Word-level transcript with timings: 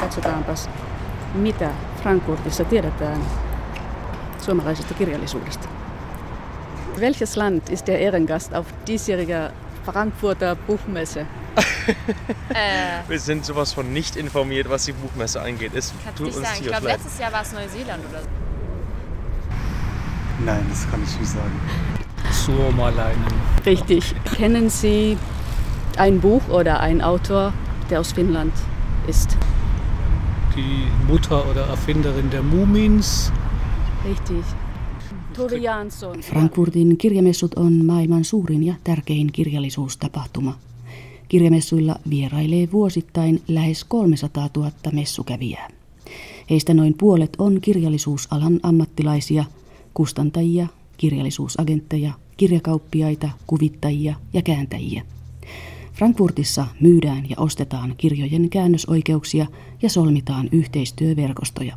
Katsotaanpas, 0.00 0.70
mitä 1.34 1.70
Frankfurtissa 2.02 2.64
tiedetään 2.64 3.20
suomalaisesta 4.38 4.94
kirjallisuudesta. 4.94 5.68
Welches 7.00 7.36
Land 7.36 7.62
ist 7.70 7.86
der 7.86 7.96
Ehrengast 8.00 8.52
auf 8.54 8.66
diesjähriger 8.86 9.50
Frankfurter 9.84 10.56
Buchmesse? 10.56 11.26
Äh, 12.54 13.08
Wir 13.08 13.18
sind 13.18 13.44
sowas 13.44 13.74
von 13.74 13.92
nicht 13.94 14.16
informiert, 14.16 14.68
was 14.68 14.84
die 14.86 14.92
Buchmesse 14.92 15.40
angeht. 15.42 15.74
Es 15.74 15.92
tut 16.16 16.26
uns 16.26 16.36
sagen. 16.36 16.58
Ich 16.60 16.66
glaube, 16.66 16.86
letztes 16.86 17.18
Jahr 17.18 17.32
war 17.32 17.42
es 17.42 17.52
Neuseeland 17.52 18.04
oder 18.10 18.22
so. 18.22 18.28
Nein, 20.44 20.66
das 20.70 20.90
kann 20.90 21.02
ich 21.02 21.18
nicht 21.18 21.30
sagen. 21.30 21.60
Suomalainen. 22.30 23.24
Richtig. 23.66 24.14
Kennen 24.36 24.70
Sie 24.70 25.16
ein 25.96 26.20
Buch 26.20 26.48
oder 26.48 26.80
einen 26.80 27.02
Autor, 27.02 27.52
der 27.90 28.00
aus 28.00 28.12
Finnland 28.12 28.52
ist? 29.06 29.36
Die 30.60 31.12
Mutter 31.12 31.50
oder 31.50 31.70
Erfinderin 31.70 32.30
der 32.30 32.42
Mumins. 32.42 33.32
Richtig. 34.08 34.44
Frankfurtin 36.20 36.96
kirjamessut 36.96 37.54
on 37.54 37.84
maailman 37.84 38.24
suurin 38.24 38.66
ja 38.66 38.74
tärkein 38.84 39.32
kirjallisuustapahtuma. 39.32 40.58
Kirjamessuilla 41.28 41.96
vierailee 42.10 42.68
vuosittain 42.72 43.42
lähes 43.48 43.84
300 43.84 44.48
000 44.56 44.70
messukävijää. 44.92 45.68
Heistä 46.50 46.74
noin 46.74 46.94
puolet 46.98 47.32
on 47.38 47.60
kirjallisuusalan 47.60 48.60
ammattilaisia, 48.62 49.44
kustantajia, 49.94 50.66
kirjallisuusagentteja, 50.96 52.12
kirjakauppiaita, 52.36 53.30
kuvittajia 53.46 54.14
ja 54.32 54.42
kääntäjiä. 54.42 55.02
Frankfurtissa 56.00 56.66
myydään 56.80 57.30
ja 57.30 57.36
ostetaan 57.38 57.94
kirjojen 57.96 58.50
käännösoikeuksia 58.50 59.46
ja 59.82 59.90
solmitaan 59.90 60.48
yhteistyöverkostoja. 60.52 61.76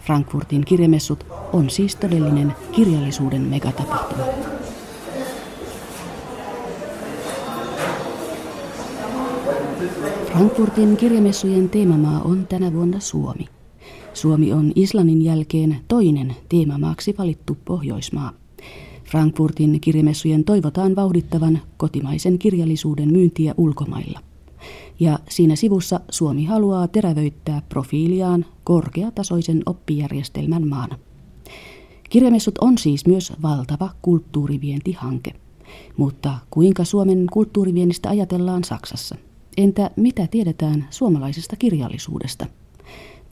Frankfurtin 0.00 0.64
kirjamessut 0.64 1.26
on 1.52 1.70
siis 1.70 1.96
todellinen 1.96 2.54
kirjallisuuden 2.72 3.40
megatapahtuma. 3.42 4.24
Frankfurtin 10.32 10.96
kirjamessujen 10.96 11.70
teemamaa 11.70 12.22
on 12.22 12.46
tänä 12.46 12.72
vuonna 12.72 13.00
Suomi. 13.00 13.48
Suomi 14.14 14.52
on 14.52 14.72
Islannin 14.74 15.24
jälkeen 15.24 15.76
toinen 15.88 16.36
teemamaaksi 16.48 17.14
valittu 17.18 17.56
Pohjoismaa. 17.64 18.32
Frankfurtin 19.10 19.80
kirjamessujen 19.80 20.44
toivotaan 20.44 20.96
vauhdittavan 20.96 21.60
kotimaisen 21.76 22.38
kirjallisuuden 22.38 23.12
myyntiä 23.12 23.54
ulkomailla. 23.56 24.20
Ja 25.00 25.18
siinä 25.28 25.56
sivussa 25.56 26.00
Suomi 26.10 26.44
haluaa 26.44 26.88
terävöittää 26.88 27.62
profiiliaan 27.68 28.44
korkeatasoisen 28.64 29.62
oppijärjestelmän 29.66 30.68
maana. 30.68 30.98
Kirjamessut 32.10 32.58
on 32.58 32.78
siis 32.78 33.06
myös 33.06 33.32
valtava 33.42 33.90
kulttuurivientihanke. 34.02 35.30
Mutta 35.96 36.38
kuinka 36.50 36.84
Suomen 36.84 37.26
kulttuuriviennistä 37.32 38.08
ajatellaan 38.08 38.64
Saksassa? 38.64 39.16
Entä 39.56 39.90
mitä 39.96 40.26
tiedetään 40.26 40.86
suomalaisesta 40.90 41.56
kirjallisuudesta? 41.56 42.46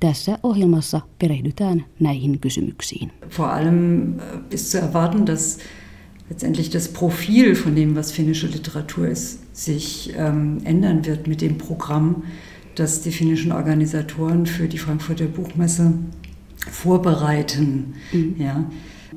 Tässä 0.01 0.39
ohjelmassa 0.43 1.01
perehdytään 1.19 1.85
näihin 2.01 2.39
kysymyksiin. 2.39 3.13
Vor 3.39 3.47
allem 3.47 4.19
äh, 4.19 4.25
ist 4.51 4.71
zu 4.71 4.79
erwarten, 4.79 5.27
dass 5.27 5.59
letztendlich 6.31 6.73
das 6.73 6.89
Profil 6.89 7.55
von 7.55 7.75
dem, 7.75 7.95
was 7.95 8.13
finnische 8.13 8.47
Literatur 8.47 9.09
ist, 9.09 9.39
sich 9.57 10.13
ähm, 10.17 10.59
ändern 10.65 11.05
wird 11.05 11.27
mit 11.27 11.41
dem 11.41 11.59
Programm, 11.59 12.23
das 12.75 13.01
die 13.01 13.13
finnischen 13.13 13.53
Organisatoren 13.53 14.47
für 14.47 14.69
die 14.69 14.79
Frankfurter 14.79 15.27
Buchmesse 15.27 15.93
vorbereiten. 16.71 17.95
Mhm. 18.13 18.35
Ja. 18.39 18.65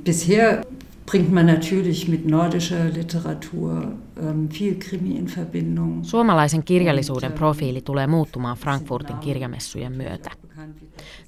Bisher 0.04 0.62
bringt 1.10 1.32
man 1.32 1.46
natürlich 1.46 2.08
mit 2.08 2.26
nordischer 2.26 2.94
Literatur 2.94 3.84
ähm, 4.18 4.48
viel 4.60 4.76
Krimi 4.80 5.16
in 5.16 5.32
Verbindung. 5.38 6.04
Suomalaisen 6.04 6.64
kirjallisuuden 6.64 7.32
ähm, 7.32 7.38
profiili 7.38 7.82
tulee 7.82 8.08
muuttumaan 8.08 8.58
Frankfurtin 8.58 9.18
kirjamessujen 9.18 9.92
myötä. 9.92 10.32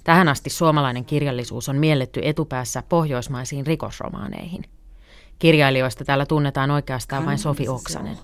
Tähän 0.04 0.28
asti 0.28 0.50
suomalainen 0.50 1.06
kirjallisuus 1.06 1.70
on 1.70 1.76
mielletty 1.76 2.22
etupäässä 2.24 2.84
pohjoismaisiin 2.90 3.68
rikosromaaneihin. 3.68 4.64
Kirjailijoista 5.40 6.06
täällä 6.06 6.26
tunnetaan 6.26 6.72
oikeastaan 6.72 7.26
vain 7.26 7.38
Sofi 7.38 7.68
Oksanen. 7.68 8.18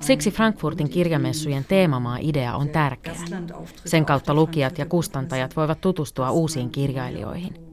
Siksi 0.00 0.30
Frankfurtin 0.30 0.90
kirjamessujen 0.90 1.64
teemamaa-idea 1.64 2.56
on 2.56 2.68
tärkeä. 2.68 3.14
Sen 3.84 4.04
kautta 4.04 4.34
lukijat 4.34 4.78
ja 4.78 4.86
kustantajat 4.86 5.56
voivat 5.56 5.80
tutustua 5.80 6.30
uusiin 6.30 6.70
kirjailijoihin. 6.70 7.65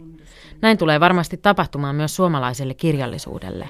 Näin 0.63 0.77
tulee 0.77 0.99
varmasti 0.99 1.37
tapahtumaan 1.37 1.95
myös 1.95 2.15
suomalaiselle 2.15 2.73
kirjallisuudelle. 2.73 3.69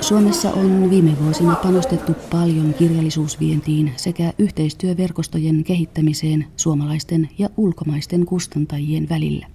Suomessa 0.00 0.50
on 0.50 0.90
viime 0.90 1.16
vuosina 1.24 1.54
panostettu 1.54 2.14
paljon 2.30 2.74
kirjallisuusvientiin 2.74 3.92
sekä 3.96 4.32
yhteistyöverkostojen 4.38 5.64
kehittämiseen 5.64 6.46
suomalaisten 6.56 7.28
ja 7.38 7.48
ulkomaisten 7.56 8.26
kustantajien 8.26 9.08
välillä. 9.08 9.46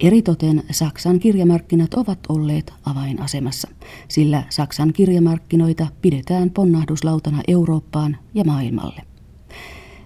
Eritoten 0.00 0.62
Saksan 0.70 1.18
kirjamarkkinat 1.18 1.94
ovat 1.94 2.18
olleet 2.28 2.74
avainasemassa, 2.86 3.68
sillä 4.08 4.42
Saksan 4.50 4.92
kirjamarkkinoita 4.92 5.86
pidetään 6.02 6.50
ponnahduslautana 6.50 7.42
Eurooppaan 7.48 8.16
ja 8.34 8.44
maailmalle. 8.44 9.09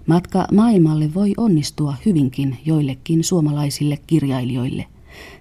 Matka 0.07 0.47
maailmalle 0.51 1.13
voi 1.13 1.33
onnistua 1.37 1.95
hyvinkin 2.05 2.57
joillekin 2.65 3.23
suomalaisille 3.23 3.97
kirjailijoille, 4.07 4.85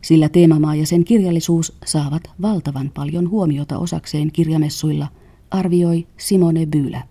sillä 0.02 0.28
teemamaa 0.28 0.74
ja 0.74 0.86
sen 0.86 1.04
kirjallisuus 1.04 1.76
saavat 1.84 2.22
valtavan 2.42 2.90
paljon 2.94 3.30
huomiota 3.30 3.78
osakseen 3.78 4.32
kirjamessuilla, 4.32 5.08
arvioi 5.50 6.06
Simone 6.16 6.66
Bylä. 6.66 7.02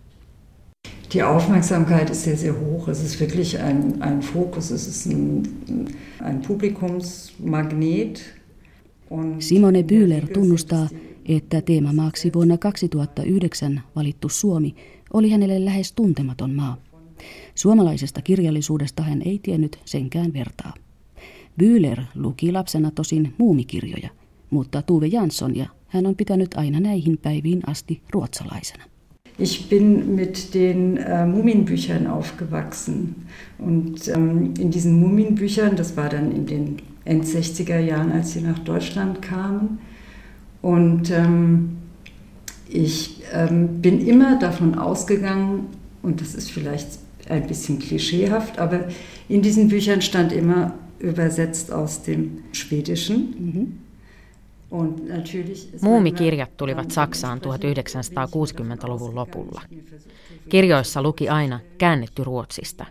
Die 1.13 1.23
Aufmerksamkeit 1.23 2.09
ist 2.09 2.23
sehr, 2.23 2.37
sehr 2.37 2.53
hoch. 2.53 2.89
Es 2.89 3.03
ist 3.03 3.19
wirklich 3.19 3.55
ein, 3.61 4.01
ein 4.01 4.21
Fokus, 4.21 4.71
es 4.71 4.87
ist 4.87 5.07
ein, 5.07 5.43
ein 6.23 6.41
Publikumsmagnet. 6.47 8.43
Simone 9.39 9.83
Bühler 9.83 10.27
tunnustaa, 10.27 10.87
että 11.25 11.61
teemamaaksi 11.61 12.31
vuonna 12.35 12.57
2009 12.57 13.81
valittu 13.95 14.29
Suomi 14.29 14.75
oli 15.13 15.29
hänelle 15.29 15.65
lähes 15.65 15.93
tuntematon 15.93 16.51
maa. 16.51 16.77
Suomalaisesta 17.55 18.21
kirjallisuudesta 18.21 19.03
hän 19.03 19.21
ei 19.25 19.39
tiennyt 19.43 19.79
senkään 19.85 20.33
vertaa. 20.33 20.73
Bühler 21.57 22.01
luki 22.15 22.51
lapsena 22.51 22.91
tosin 22.91 23.33
muumikirjoja, 23.37 24.09
mutta 24.49 24.81
Tuve 24.81 25.07
Jansson 25.07 25.55
ja 25.55 25.65
hän 25.87 26.05
on 26.05 26.15
pitänyt 26.15 26.53
aina 26.53 26.79
näihin 26.79 27.17
päiviin 27.17 27.61
asti 27.67 28.01
ruotsalaisena. 28.13 28.83
Ich 29.39 29.69
bin 29.69 30.09
mit 30.09 30.53
den 30.53 30.97
äh, 30.97 31.27
Mumienbüchern 31.27 32.07
aufgewachsen. 32.07 33.15
Und 33.59 34.07
ähm, 34.07 34.53
in 34.59 34.71
diesen 34.71 34.93
Mumienbüchern, 34.99 35.75
das 35.75 35.97
war 35.97 36.09
dann 36.09 36.31
in 36.31 36.45
den 36.45 36.77
End 37.05 37.25
60er 37.25 37.79
Jahren, 37.79 38.11
als 38.11 38.33
sie 38.33 38.41
nach 38.41 38.59
Deutschland 38.59 39.21
kamen. 39.21 39.79
Und 40.61 41.09
ähm, 41.09 41.77
ich 42.69 43.23
ähm, 43.33 43.81
bin 43.81 44.07
immer 44.07 44.39
davon 44.39 44.75
ausgegangen, 44.75 45.67
und 46.03 46.21
das 46.21 46.35
ist 46.35 46.51
vielleicht 46.51 46.99
ein 47.29 47.43
bisschen 47.43 47.79
klischeehaft, 47.79 48.59
aber 48.59 48.79
in 49.29 49.41
diesen 49.41 49.67
Büchern 49.67 50.01
stand 50.01 50.31
immer 50.31 50.71
übersetzt 50.99 51.71
aus 51.71 52.01
dem 52.01 52.43
Schwedischen. 52.53 53.35
Mhm. 53.39 53.67
Muumikirjat 55.81 56.57
tulivat 56.57 56.91
Saksaan 56.91 57.39
1960-luvun 57.39 59.15
lopulla. 59.15 59.61
Kirjoissa 60.49 61.01
luki 61.01 61.29
aina 61.29 61.59
käännetty 61.77 62.23
Ruotsista. 62.23 62.85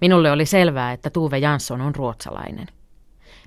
Minulle 0.00 0.30
oli 0.30 0.46
selvää, 0.46 0.92
että 0.92 1.10
Tuve 1.10 1.38
Jansson 1.38 1.80
on 1.80 1.94
ruotsalainen. 1.94 2.66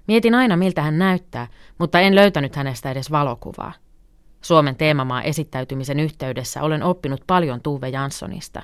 Mietin 0.08 0.36
aina, 0.36 0.58
miltä 0.58 0.82
hän 0.82 0.98
näyttää, 0.98 1.48
mutta 1.78 2.00
en 2.00 2.16
löytänyt 2.16 2.56
hänestä 2.56 2.92
edes 2.92 3.12
valokuvaa. 3.12 3.74
Suomen 4.42 4.76
teemamaa 4.76 5.22
esittäytymisen 5.24 6.00
yhteydessä 6.00 6.62
olen 6.62 6.84
oppinut 6.84 7.22
paljon 7.28 7.62
Tuve 7.62 7.90
Janssonista. 7.90 8.64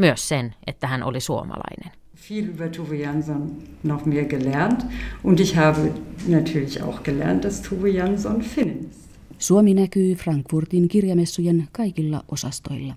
Myös 0.00 0.28
sen, 0.28 0.54
että 0.66 0.86
hän 0.86 1.02
oli 1.02 1.20
suomalainen 1.20 2.00
viel 2.30 2.48
über 2.48 2.68
Tove 2.68 2.96
Jansson 2.96 3.62
noch 3.82 4.06
mehr 4.06 4.24
gelernt. 4.24 4.86
Und 5.24 5.40
ich 5.40 5.56
habe 5.56 5.92
natürlich 6.28 6.82
auch 6.82 7.02
gelernt, 7.02 7.44
dass 7.44 7.62
Tove 7.62 7.88
Jansson 7.88 8.40
ist. 8.40 9.10
Suomi 9.38 9.74
näkyy 9.74 10.14
Frankfurtin 10.14 10.88
kirjamessujen 10.88 11.68
kaikilla 11.72 12.24
osastoilla, 12.28 12.94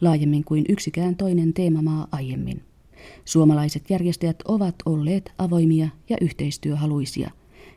laajemmin 0.00 0.44
kuin 0.44 0.64
yksikään 0.68 1.16
toinen 1.16 1.52
teemamaa 1.52 2.08
aiemmin. 2.12 2.62
Suomalaiset 3.24 3.90
järjestäjät 3.90 4.42
ovat 4.44 4.74
olleet 4.84 5.32
avoimia 5.38 5.88
ja 6.08 6.16
yhteistyöhaluisia. 6.20 7.30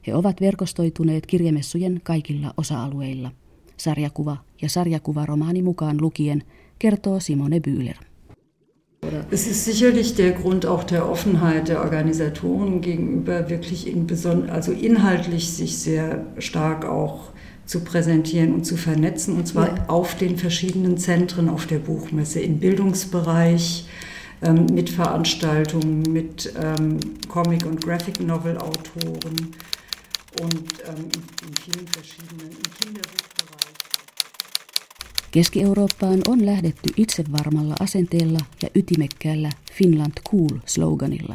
He 0.07 0.15
ovat 0.15 0.41
verkostoituneet 0.41 1.25
kirjamessujen 1.25 2.01
kaikilla 2.03 2.53
osa-alueilla. 2.57 3.31
Sarjakuva 3.77 4.37
ja 4.61 4.69
sarjakuvaromaani 4.69 5.61
mukaan 5.61 6.01
lukien, 6.01 6.43
kertoo 6.79 7.19
Simone 7.19 7.59
Bühler. 7.59 8.12
Es 9.31 9.47
ist 9.47 9.65
sicherlich 9.65 10.15
der 10.15 10.31
Grund 10.31 10.65
auch 10.65 10.83
der 10.83 11.09
Offenheit 11.09 11.67
der 11.67 11.81
Organisatoren 11.81 12.81
gegenüber, 12.81 13.49
wirklich 13.49 13.87
in 13.87 14.07
also 14.49 14.71
inhaltlich 14.71 15.51
sich 15.53 15.77
sehr 15.77 16.25
stark 16.37 16.85
auch 16.85 17.31
zu 17.65 17.81
präsentieren 17.81 18.53
und 18.53 18.65
zu 18.65 18.75
vernetzen, 18.75 19.37
und 19.37 19.47
zwar 19.47 19.67
ja. 19.67 19.85
auf 19.87 20.15
den 20.15 20.37
verschiedenen 20.37 20.97
Zentren 20.97 21.49
auf 21.49 21.65
der 21.65 21.79
Buchmesse, 21.79 22.41
im 22.41 22.59
Bildungsbereich, 22.59 23.87
ähm, 24.41 24.65
mit 24.73 24.89
Veranstaltungen, 24.89 26.01
mit 26.01 26.53
ähm, 26.61 26.99
Comic- 27.29 27.65
und 27.65 27.83
Graphic-Novel-Autoren 27.83 29.53
und 30.41 30.63
ähm, 30.85 30.95
in, 30.97 31.47
in 31.47 31.55
vielen 31.63 31.87
verschiedenen, 31.87 32.51
im 32.51 32.73
Kinderbuchbereich. 32.79 33.42
Keski-Eurooppaan 35.33 36.19
on 36.27 36.45
lähdetty 36.45 36.89
itsevarmalla 36.97 37.75
asenteella 37.79 38.39
ja 38.63 38.69
ytimekkäällä 38.75 39.49
Finland 39.73 40.11
Cool-sloganilla. 40.29 41.33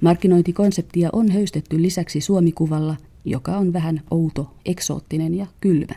Markkinointikonseptia 0.00 1.10
on 1.12 1.30
höystetty 1.30 1.82
lisäksi 1.82 2.20
suomikuvalla, 2.20 2.96
joka 3.24 3.56
on 3.56 3.72
vähän 3.72 4.00
outo, 4.10 4.54
eksoottinen 4.66 5.34
ja 5.34 5.46
kylmä. 5.60 5.94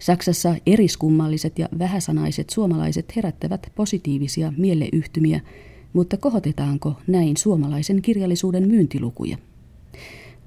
Saksassa 0.00 0.54
eriskummalliset 0.66 1.58
ja 1.58 1.68
vähäsanaiset 1.78 2.50
suomalaiset 2.50 3.16
herättävät 3.16 3.72
positiivisia 3.74 4.52
mieleyhtymiä, 4.56 5.40
mutta 5.92 6.16
kohotetaanko 6.16 6.94
näin 7.06 7.36
suomalaisen 7.36 8.02
kirjallisuuden 8.02 8.68
myyntilukuja? 8.68 9.38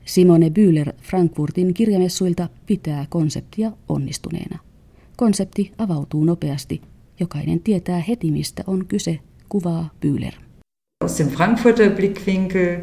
Simone 0.05 0.49
Bühler 0.49 0.93
Frankfurtin 1.01 1.73
kirjamessuilta 1.73 2.49
pitää 2.65 3.05
konseptia 3.09 3.71
onnistuneena. 3.89 4.68
Konsepti 5.19 5.71
avautuu 5.77 6.23
nopeasti. 6.23 6.81
Jokainen 7.19 7.59
tietää 7.59 7.99
heti, 7.99 8.31
mistä 8.31 8.63
on 8.67 8.85
kyse, 8.85 9.19
kuvaa 9.49 9.89
Bühler. 10.01 10.33
Aus 11.03 11.17
dem 11.17 11.27
Frankfurter 11.27 11.91
Blickwinkel 11.91 12.77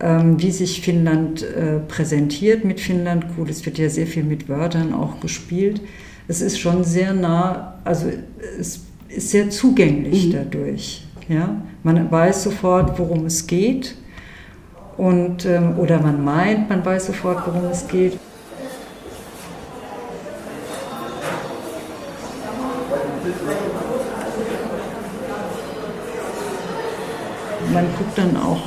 Ähm, 0.00 0.36
wie 0.38 0.52
sich 0.52 0.80
Finnland 0.80 1.42
äh, 1.42 1.80
präsentiert 1.88 2.64
mit 2.64 2.80
Finnland. 2.80 3.26
Cool, 3.36 3.50
es 3.50 3.66
wird 3.66 3.78
ja 3.78 3.88
sehr 3.88 4.06
viel 4.06 4.22
mit 4.22 4.48
Wörtern 4.48 4.94
auch 4.94 5.20
gespielt. 5.20 5.80
Es 6.28 6.40
ist 6.40 6.58
schon 6.58 6.84
sehr 6.84 7.12
nah, 7.12 7.74
also 7.84 8.06
es 8.60 8.80
ist 9.08 9.30
sehr 9.30 9.50
zugänglich 9.50 10.26
mhm. 10.26 10.32
dadurch. 10.32 11.04
Ja? 11.28 11.62
Man 11.82 12.10
weiß 12.10 12.44
sofort, 12.44 12.98
worum 12.98 13.26
es 13.26 13.46
geht. 13.46 13.96
Und, 14.96 15.44
ähm, 15.46 15.78
oder 15.78 16.00
man 16.00 16.24
meint, 16.24 16.68
man 16.68 16.84
weiß 16.84 17.06
sofort, 17.06 17.46
worum 17.46 17.64
es 17.72 17.88
geht. 17.88 18.18
Man 27.78 27.86
guckt 27.96 28.18
dann 28.18 28.36
auch 28.36 28.60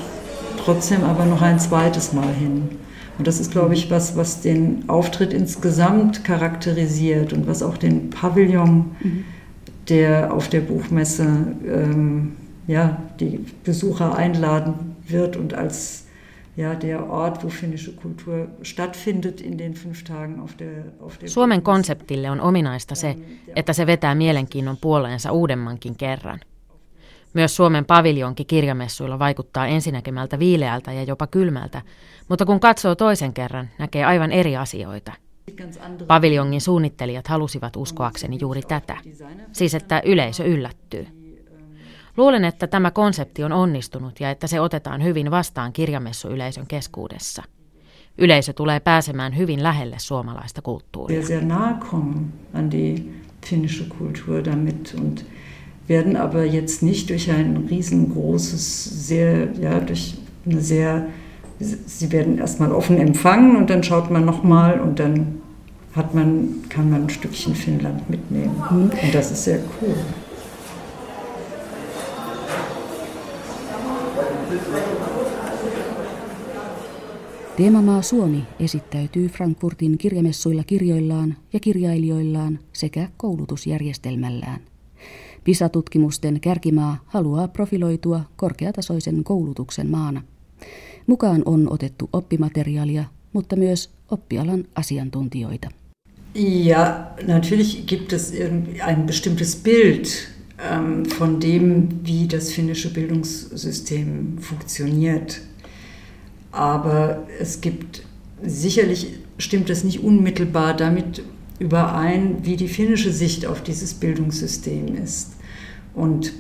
trotzdem 0.64 1.04
aber 1.04 1.26
noch 1.26 1.42
ein 1.42 1.60
zweites 1.60 2.14
Mal 2.14 2.34
hin. 2.34 2.70
Und 3.18 3.28
das 3.28 3.42
ist, 3.42 3.52
glaube 3.52 3.74
ich, 3.74 3.92
was, 3.92 4.16
was 4.16 4.40
den 4.40 4.88
Auftritt 4.88 5.34
insgesamt 5.34 6.24
charakterisiert 6.24 7.34
und 7.34 7.46
was 7.46 7.62
auch 7.62 7.78
den 7.78 8.10
Pavillon, 8.10 8.96
mhm. 9.02 9.26
der 9.90 10.34
auf 10.34 10.48
der 10.48 10.62
Buchmesse 10.62 11.28
ähm, 11.68 12.38
ja, 12.68 13.02
die 13.20 13.46
Besucher 13.66 14.16
einladen 14.16 14.96
wird 15.06 15.36
und 15.36 15.56
als 15.56 16.06
ja, 16.56 16.74
der 16.76 17.10
Ort, 17.10 17.44
wo 17.44 17.50
finnische 17.50 17.94
Kultur 17.94 18.48
stattfindet 18.62 19.42
in 19.42 19.58
den 19.58 19.74
fünf 19.74 20.06
Tagen 20.06 20.40
auf 20.40 20.56
der, 20.56 20.86
auf 21.02 21.18
der 21.18 21.28
Suomen 21.28 21.64
konseptille 21.64 22.32
on 22.32 22.40
ominaista 22.40 22.96
se, 22.96 23.16
että 23.56 23.74
se 23.74 23.88
vetää 23.88 24.16
mielenkiinnon 24.16 24.78
puoleensa 24.82 25.32
uudemmankin 25.32 25.96
kerran. 25.96 26.40
Myös 27.34 27.56
Suomen 27.56 27.86
paviljonki 27.86 28.46
kirjamessuilla 28.46 29.20
vaikuttaa 29.20 29.68
ensinäkemältä 29.68 30.40
viileältä 30.40 30.94
ja 30.94 31.04
jopa 31.04 31.28
kylmältä, 31.28 31.82
mutta 32.30 32.46
kun 32.46 32.60
katsoo 32.60 32.96
toisen 32.96 33.34
kerran, 33.34 33.70
näkee 33.80 34.06
aivan 34.06 34.32
eri 34.32 34.58
asioita. 34.58 35.14
Paviljongin 36.08 36.62
suunnittelijat 36.62 37.28
halusivat 37.28 37.76
uskoakseni 37.76 38.38
juuri 38.42 38.62
tätä, 38.62 38.98
siis 39.52 39.76
että 39.76 40.02
yleisö 40.06 40.44
yllättyy. 40.44 41.08
Luulen, 42.18 42.46
että 42.46 42.68
tämä 42.68 42.92
konsepti 42.92 43.44
on 43.44 43.52
onnistunut 43.52 44.20
ja 44.20 44.30
että 44.32 44.48
se 44.48 44.60
otetaan 44.60 45.04
hyvin 45.04 45.32
vastaan 45.32 45.74
kirjamessuyleisön 45.74 46.68
keskuudessa. 46.68 47.44
Yleisö 48.18 48.54
tulee 48.54 48.80
pääsemään 48.80 49.38
hyvin 49.38 49.64
lähelle 49.64 49.96
suomalaista 50.00 50.62
kulttuuria. 50.62 51.22
Werden 55.92 56.16
aber 56.16 56.46
jetzt 56.46 56.82
nicht 56.82 57.10
durch 57.10 57.30
ein 57.30 57.68
riesengroßes, 57.70 59.08
sehr, 59.08 59.50
ja, 59.60 59.80
durch 59.82 60.18
eine 60.46 60.62
sehr, 60.62 61.08
sie 61.60 62.12
werden 62.14 62.38
erstmal 62.38 62.72
offen 62.72 62.98
empfangen 62.98 63.58
und 63.58 63.70
dann 63.70 63.84
schaut 63.84 64.10
man 64.10 64.24
nochmal 64.26 64.80
und 64.80 65.00
dann 65.00 65.42
hat 65.94 66.16
man, 66.16 66.64
kann 66.70 66.90
man 66.90 67.04
ein 67.04 67.10
Stückchen 67.10 67.56
Finnland 67.56 68.10
mitnehmen. 68.10 68.56
Mhm. 68.72 68.84
Und 68.84 69.14
das 69.14 69.32
ist 69.32 69.44
sehr 69.44 69.60
cool. 69.82 69.96
Teemamaa 77.58 78.02
Suomi 78.02 78.44
esittäytyy 78.60 79.28
Frankfurtin 79.30 79.98
kirjamessuilla 79.98 80.64
kirjoillaan 80.64 81.36
ja 81.54 81.60
kirjailijoillaan 81.60 82.60
sekä 82.74 83.10
koulutusjärjestelmällään. 83.18 84.71
PISA-tutkimusten 85.44 86.40
kärkimaa 86.40 86.98
haluaa 87.06 87.48
profiloitua 87.48 88.22
korkeatasoisen 88.36 89.24
koulutuksen 89.24 89.90
maana. 89.90 90.22
Mukaan 91.08 91.42
on 91.46 91.74
otettu 91.74 92.10
oppimateriaalia, 92.14 93.04
mutta 93.34 93.56
myös 93.56 93.90
oppialan 94.12 94.66
asiantuntijoita. 94.76 95.70
Ja, 96.36 97.08
natürlich 97.28 97.86
gibt 97.86 98.14
es 98.14 98.34
ein 98.88 99.04
bestimmtes 99.06 99.56
Bild 99.56 100.06
ähm, 100.60 101.04
von 101.20 101.42
dem, 101.42 101.88
wie 102.06 102.28
das 102.32 102.54
finnische 102.54 102.90
Bildungssystem 102.90 104.38
funktioniert. 104.40 105.42
Aber 106.52 107.18
es 107.40 107.62
gibt 107.62 108.04
sicherlich 108.48 109.22
stimmt 109.38 109.70
es 109.70 109.84
nicht 109.84 110.04
unmittelbar 110.04 110.74
damit 110.74 111.24
überein, 111.62 112.46
wie 112.46 112.58
die 112.58 112.68
finnische 112.68 113.12
Sicht 113.12 113.46
auf 113.46 113.62
dieses 113.64 113.94
Bildungssystem 113.94 114.96
ist. 115.04 115.38
Und 115.94 116.34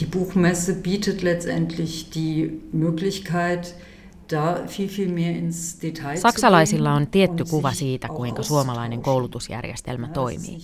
die 0.00 0.06
Buchmesse 0.06 0.74
bietet 0.74 1.22
letztendlich 1.22 2.10
die 2.10 2.60
Möglichkeit, 2.72 3.74
Saksalaisilla 6.14 6.94
on 6.94 7.06
tietty 7.06 7.44
kuva 7.44 7.72
siitä, 7.72 8.08
kuinka 8.08 8.42
suomalainen 8.42 9.02
koulutusjärjestelmä 9.02 10.08
toimii. 10.08 10.58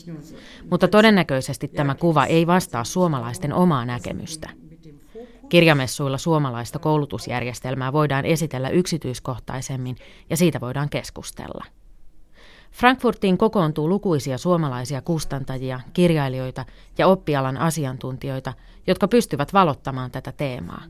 Mutta 0.71 0.89
todennäköisesti 0.89 1.69
tämä 1.69 1.95
kuva 1.95 2.25
ei 2.27 2.47
vastaa 2.47 2.85
suomalaisten 2.85 3.53
omaa 3.53 3.85
näkemystä. 3.85 4.51
Kirjamessuilla 5.49 6.19
suomalaista 6.19 6.79
koulutusjärjestelmää 6.79 7.93
voidaan 7.93 8.25
esitellä 8.25 8.69
yksityiskohtaisemmin 8.69 9.97
ja 10.31 10.37
siitä 10.37 10.61
voidaan 10.61 10.89
keskustella. 10.89 11.65
Frankfurtiin 12.75 13.39
kokoontuu 13.39 13.89
lukuisia 13.89 14.39
suomalaisia 14.39 15.03
kustantajia, 15.03 15.81
kirjailijoita 15.93 16.65
ja 16.99 17.07
oppialan 17.07 17.57
asiantuntijoita, 17.57 18.53
jotka 18.87 19.09
pystyvät 19.09 19.53
valottamaan 19.53 20.11
tätä 20.11 20.33
teemaa. 20.33 20.83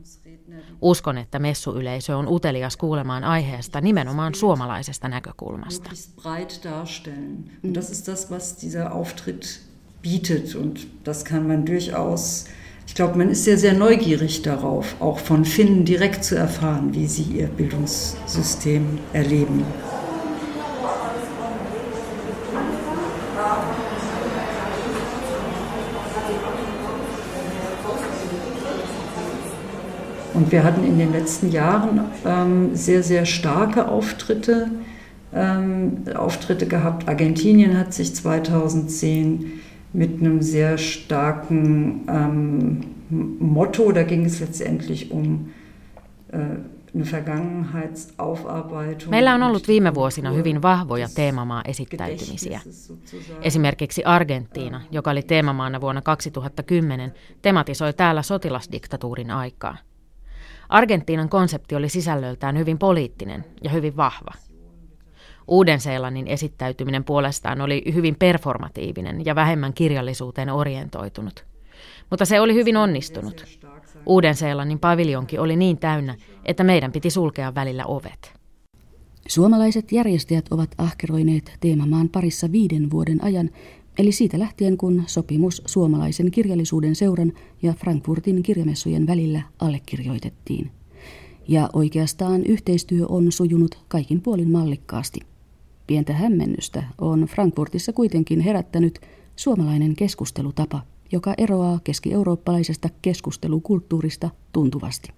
Uskon, 0.81 1.17
että 1.17 1.39
messuyleisö 1.39 2.17
on 2.17 2.27
utelias 2.27 2.77
kuulemaan 2.77 3.23
aiheesta 3.23 3.81
nimenomaan 3.81 4.35
suomalaisesta 4.35 5.07
näkökulmasta. 5.07 5.89
Bietet 10.01 10.55
und 10.55 10.77
das 11.05 11.23
kann 11.23 11.43
man 11.43 11.65
durchaus 11.65 12.45
Ich 12.87 12.95
glaube, 12.95 13.17
man 13.17 13.31
ist 13.31 13.43
sehr 13.43 13.73
neugierig 13.73 14.43
darauf, 14.43 14.95
auch 15.01 15.19
von 15.19 15.45
Finnen 15.45 15.85
direkt 15.85 16.23
zu 16.23 16.35
erfahren, 16.35 16.93
wie 16.93 17.07
sie 17.07 17.23
ihr 17.23 17.47
Bildungssystem 17.47 18.99
erleben. 19.13 19.65
Und 30.35 30.51
wir 30.51 30.63
hatten 30.63 30.85
in 30.85 30.99
den 30.99 31.11
letzten 31.11 31.51
Jahren 31.51 32.01
ähm, 32.25 32.75
sehr, 32.75 33.03
sehr 33.03 33.25
starke 33.25 33.87
Auftritte, 33.87 34.69
ähm, 35.33 36.03
Auftritte 36.15 36.67
gehabt. 36.67 37.07
Argentinien 37.07 37.77
hat 37.77 37.93
sich 37.93 38.13
2010 38.15 39.61
mit 39.93 40.19
einem 40.19 40.41
sehr 40.41 40.77
starken 40.77 42.01
ähm, 42.07 42.81
Motto, 43.39 43.91
da 43.91 44.03
ging 44.03 44.25
es 44.25 44.39
letztendlich 44.39 45.11
um 45.11 45.49
äh, 46.31 46.39
Meillä 49.09 49.33
on 49.33 49.43
ollut 49.43 49.67
viime 49.67 49.95
vuosina 49.95 50.31
hyvin 50.31 50.61
vahvoja 50.61 51.07
teemamaa 51.15 51.61
esittäytymisiä. 51.65 52.61
Esimerkiksi 53.41 54.03
Argentiina, 54.03 54.81
joka 54.91 55.11
oli 55.11 55.21
teemamaana 55.21 55.81
vuonna 55.81 56.01
2010, 56.01 57.13
tematisoi 57.41 57.93
täällä 57.93 58.21
sotilasdiktatuurin 58.21 59.31
aikaa. 59.31 59.77
Argentiinan 60.69 61.29
konsepti 61.29 61.75
oli 61.75 61.89
sisällöltään 61.89 62.57
hyvin 62.57 62.77
poliittinen 62.77 63.45
ja 63.63 63.69
hyvin 63.69 63.97
vahva. 63.97 64.31
Uuden-Seelannin 65.47 66.27
esittäytyminen 66.27 67.03
puolestaan 67.03 67.61
oli 67.61 67.83
hyvin 67.93 68.15
performatiivinen 68.15 69.25
ja 69.25 69.35
vähemmän 69.35 69.73
kirjallisuuteen 69.73 70.49
orientoitunut. 70.49 71.45
Mutta 72.09 72.25
se 72.25 72.41
oli 72.41 72.53
hyvin 72.53 72.77
onnistunut. 72.77 73.45
Uuden-Seelannin 74.05 74.79
paviljonki 74.79 75.37
oli 75.37 75.55
niin 75.55 75.77
täynnä, 75.77 76.15
että 76.45 76.63
meidän 76.63 76.91
piti 76.91 77.09
sulkea 77.09 77.55
välillä 77.55 77.85
ovet. 77.85 78.33
Suomalaiset 79.27 79.91
järjestäjät 79.91 80.45
ovat 80.51 80.69
ahkeroineet 80.77 81.57
teemamaan 81.59 82.09
parissa 82.09 82.51
viiden 82.51 82.91
vuoden 82.91 83.23
ajan, 83.23 83.49
eli 83.97 84.11
siitä 84.11 84.39
lähtien 84.39 84.77
kun 84.77 85.03
sopimus 85.07 85.61
suomalaisen 85.65 86.31
kirjallisuuden 86.31 86.95
seuran 86.95 87.33
ja 87.61 87.73
Frankfurtin 87.73 88.43
kirjamessujen 88.43 89.07
välillä 89.07 89.41
allekirjoitettiin. 89.59 90.71
Ja 91.47 91.69
oikeastaan 91.73 92.43
yhteistyö 92.45 93.05
on 93.09 93.31
sujunut 93.31 93.79
kaikin 93.87 94.21
puolin 94.21 94.51
mallikkaasti. 94.51 95.19
Pientä 95.87 96.13
hämmennystä 96.13 96.83
on 97.01 97.21
Frankfurtissa 97.21 97.93
kuitenkin 97.93 98.39
herättänyt 98.39 98.99
suomalainen 99.35 99.95
keskustelutapa– 99.95 100.81
joka 101.11 101.33
eroaa 101.37 101.79
keski-eurooppalaisesta 101.83 102.89
keskustelukulttuurista 103.01 104.29
tuntuvasti. 104.53 105.09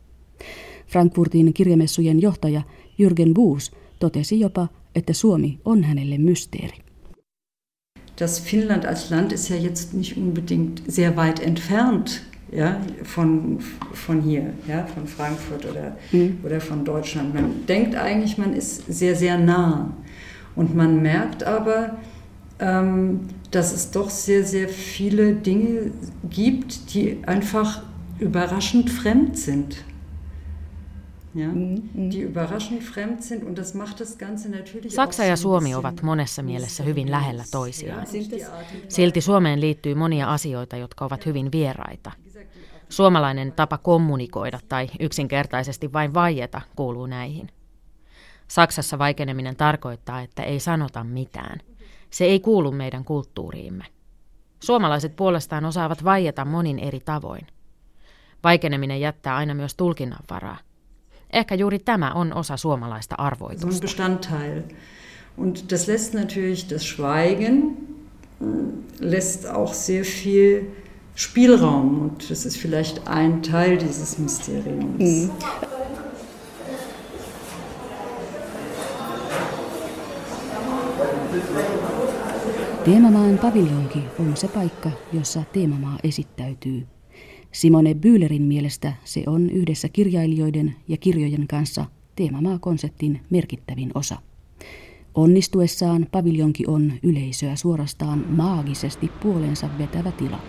Frankfurtin 0.87 1.53
kirjamessujen 1.53 2.21
johtaja 2.21 2.61
Jürgen 2.97 3.33
Buus 3.33 3.71
totesi 3.99 4.39
jopa, 4.39 4.67
että 4.95 5.13
Suomi 5.13 5.59
on 5.65 5.83
hänelle 5.83 6.17
mysteeri. 6.17 6.86
Das 8.17 8.39
Finnland 8.39 8.85
als 8.85 9.09
Land 9.09 9.31
ist 9.31 9.47
ja 9.49 9.55
jetzt 9.55 9.93
nicht 9.93 10.17
unbedingt 10.17 10.81
sehr 10.91 11.15
weit 11.17 11.39
entfernt 11.39 12.21
ja, 12.51 12.81
von, 13.03 13.59
von 13.93 14.21
hier, 14.21 14.53
ja, 14.67 14.85
von 14.85 15.05
Frankfurt 15.07 15.65
oder, 15.65 15.97
mhm. 16.11 16.39
oder 16.43 16.59
von 16.59 16.83
Deutschland. 16.83 17.33
Man 17.33 17.65
denkt 17.67 17.95
eigentlich, 17.95 18.37
man 18.37 18.53
ist 18.53 18.91
sehr, 18.91 19.15
sehr 19.15 19.37
nah. 19.37 19.91
Und 20.55 20.75
man 20.75 21.01
merkt 21.01 21.43
aber, 21.43 21.97
ähm, 22.59 23.21
dass 23.51 23.73
es 23.73 23.91
doch 23.91 24.09
sehr, 24.09 24.43
sehr 24.43 24.67
viele 24.67 25.33
Dinge 25.33 25.91
gibt, 26.29 26.93
die 26.93 27.19
einfach 27.25 27.83
überraschend 28.19 28.89
fremd 28.89 29.37
sind. 29.37 29.83
Natürlich 34.49 34.95
Saksa 34.95 35.23
ja 35.23 35.35
Suomi 35.35 35.75
ovat 35.75 36.01
monessa 36.01 36.43
mielessä 36.43 36.83
hyvin 36.83 37.11
lähellä 37.11 37.43
toisiaan. 37.51 38.07
Silti 38.89 39.21
Suomeen 39.21 39.61
liittyy 39.61 39.95
monia 39.95 40.33
asioita, 40.33 40.77
jotka 40.77 41.05
ovat 41.05 41.25
hyvin 41.25 41.51
vieraita. 41.51 42.11
Suomalainen 42.89 43.51
tapa 43.51 43.77
kommunikoida 43.77 44.59
tai 44.69 44.89
yksinkertaisesti 44.99 45.93
vain 45.93 46.13
vaieta 46.13 46.61
kuuluu 46.75 47.05
näihin. 47.05 47.49
Saksassa 48.47 48.99
vaikeneminen 48.99 49.55
tarkoittaa, 49.55 50.21
että 50.21 50.43
ei 50.43 50.59
sanota 50.59 51.03
mitään– 51.03 51.59
se 52.09 52.25
ei 52.25 52.39
kuulu 52.39 52.71
meidän 52.71 53.05
kulttuuriimme. 53.05 53.85
Suomalaiset 54.63 55.15
puolestaan 55.15 55.65
osaavat 55.65 56.03
vaieta 56.03 56.45
monin 56.45 56.79
eri 56.79 56.99
tavoin. 56.99 57.47
Vaikeneminen 58.43 59.01
jättää 59.01 59.35
aina 59.35 59.53
myös 59.53 59.75
tulkinnan 59.75 60.23
varaa. 60.29 60.57
Ehkä 61.33 61.55
juuri 61.55 61.79
tämä 61.79 62.11
on 62.11 62.33
osa 62.33 62.57
suomalaista 62.57 63.15
arvoitusta. 63.17 64.03
Und 65.37 65.71
das 65.71 65.87
lässt 65.87 66.13
natürlich 66.13 66.69
das 66.69 66.81
Schweigen, 66.81 67.77
mm, 68.39 68.83
lässt 68.99 69.45
auch 69.45 69.73
sehr 69.73 70.03
viel 70.03 70.65
Spielraum. 71.15 72.01
Und 72.01 72.29
das 72.29 72.45
ist 72.45 72.57
vielleicht 72.57 73.01
ein 73.07 73.41
Teil 73.41 73.77
dieses 73.77 74.17
Mysteriums. 74.17 74.99
Mm. 74.99 75.29
Teemamaan 82.85 83.37
paviljonki 83.37 84.03
on 84.19 84.37
se 84.37 84.47
paikka, 84.47 84.91
jossa 85.13 85.43
teemamaa 85.53 85.97
esittäytyy. 86.03 86.96
Simone 87.57 87.95
Byylerin 87.95 88.41
mielestä 88.41 88.93
se 89.03 89.23
on 89.27 89.49
yhdessä 89.49 89.89
kirjailijoiden 89.89 90.75
ja 90.87 90.97
kirjojen 90.97 91.47
kanssa 91.47 91.85
teemamaa-konseptin 92.15 93.21
merkittävin 93.29 93.91
osa. 93.95 94.17
Onnistuessaan 95.15 96.07
paviljonki 96.11 96.63
on 96.67 96.93
yleisöä 97.03 97.55
suorastaan 97.55 98.25
maagisesti 98.29 99.11
puolensa 99.23 99.69
vetävä 99.77 100.11
tila. 100.11 100.39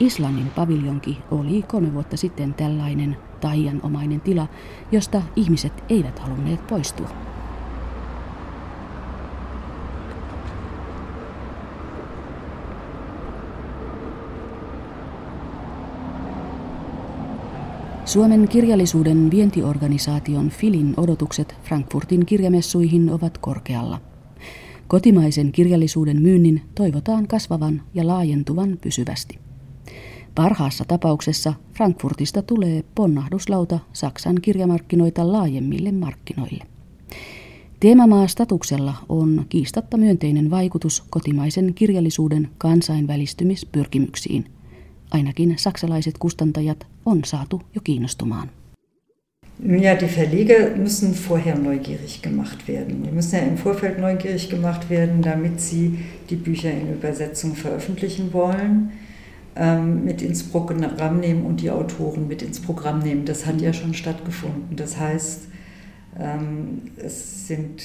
Islannin 0.00 0.50
paviljonki 0.50 1.18
oli 1.30 1.62
kolme 1.62 1.94
vuotta 1.94 2.16
sitten 2.16 2.54
tällainen 2.54 3.16
taianomainen 3.40 4.20
tila, 4.20 4.48
josta 4.92 5.22
ihmiset 5.36 5.84
eivät 5.88 6.18
halunneet 6.18 6.66
poistua. 6.66 7.35
Suomen 18.06 18.48
kirjallisuuden 18.48 19.30
vientiorganisaation 19.30 20.50
Filin 20.50 20.94
odotukset 20.96 21.56
Frankfurtin 21.62 22.26
kirjamessuihin 22.26 23.10
ovat 23.10 23.38
korkealla. 23.38 24.00
Kotimaisen 24.88 25.52
kirjallisuuden 25.52 26.22
myynnin 26.22 26.62
toivotaan 26.74 27.28
kasvavan 27.28 27.82
ja 27.94 28.06
laajentuvan 28.06 28.78
pysyvästi. 28.80 29.38
Parhaassa 30.34 30.84
tapauksessa 30.88 31.54
Frankfurtista 31.74 32.42
tulee 32.42 32.84
ponnahduslauta 32.94 33.78
Saksan 33.92 34.36
kirjamarkkinoita 34.42 35.32
laajemmille 35.32 35.92
markkinoille. 35.92 36.64
Teemamaa-statuksella 37.80 38.94
on 39.08 39.46
kiistatta 39.48 39.96
myönteinen 39.96 40.50
vaikutus 40.50 41.04
kotimaisen 41.10 41.74
kirjallisuuden 41.74 42.48
kansainvälistymispyrkimyksiin– 42.58 44.44
Ainakin 45.10 45.54
saksalaiset 45.58 46.18
kustantajat 46.18 46.86
on 47.06 47.20
saatu 47.24 47.62
jo 47.74 47.80
kiinnostumaan. 47.84 48.50
Ja, 49.82 50.00
die 50.00 50.08
Verleger 50.08 50.76
müssen 50.76 51.14
vorher 51.14 51.58
neugierig 51.58 52.22
gemacht 52.22 52.68
werden. 52.68 53.02
Die 53.04 53.10
müssen 53.10 53.36
ja 53.36 53.42
im 53.42 53.56
Vorfeld 53.56 53.98
neugierig 53.98 54.50
gemacht 54.50 54.90
werden, 54.90 55.22
damit 55.22 55.60
sie 55.60 55.98
die 56.30 56.36
Bücher 56.36 56.70
in 56.70 56.92
Übersetzung 56.92 57.54
veröffentlichen 57.54 58.32
wollen, 58.32 58.92
ähm, 59.56 60.04
mit 60.04 60.22
ins 60.22 60.42
Programm 60.42 61.20
nehmen 61.20 61.46
und 61.46 61.60
die 61.62 61.70
Autoren 61.70 62.28
mit 62.28 62.42
ins 62.42 62.60
Programm 62.60 62.98
nehmen. 62.98 63.24
Das 63.24 63.46
hat 63.46 63.60
ja 63.60 63.72
schon 63.72 63.94
stattgefunden. 63.94 64.76
Das 64.76 65.00
heißt, 65.00 65.48
ähm, 66.20 66.82
es 66.98 67.46
sind 67.46 67.82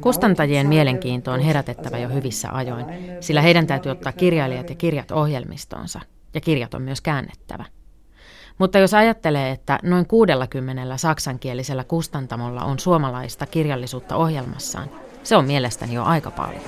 Kustantajien 0.00 0.66
mielenkiinto 0.66 1.32
on 1.32 1.40
herätettävä 1.40 1.98
jo 1.98 2.08
hyvissä 2.08 2.50
ajoin, 2.50 2.86
sillä 3.20 3.42
heidän 3.42 3.66
täytyy 3.66 3.92
ottaa 3.92 4.12
kirjailijat 4.12 4.70
ja 4.70 4.76
kirjat 4.76 5.10
ohjelmistonsa, 5.10 6.00
ja 6.34 6.40
kirjat 6.40 6.74
on 6.74 6.82
myös 6.82 7.00
käännettävä. 7.00 7.64
Mutta 8.58 8.78
jos 8.78 8.94
ajattelee, 8.94 9.50
että 9.50 9.78
noin 9.82 10.06
60 10.06 10.96
saksankielisellä 10.96 11.84
kustantamolla 11.84 12.64
on 12.64 12.78
suomalaista 12.78 13.46
kirjallisuutta 13.46 14.16
ohjelmassaan, 14.16 14.90
se 15.22 15.36
on 15.36 15.44
mielestäni 15.44 15.94
jo 15.94 16.04
aika 16.04 16.30
paljon. 16.30 16.62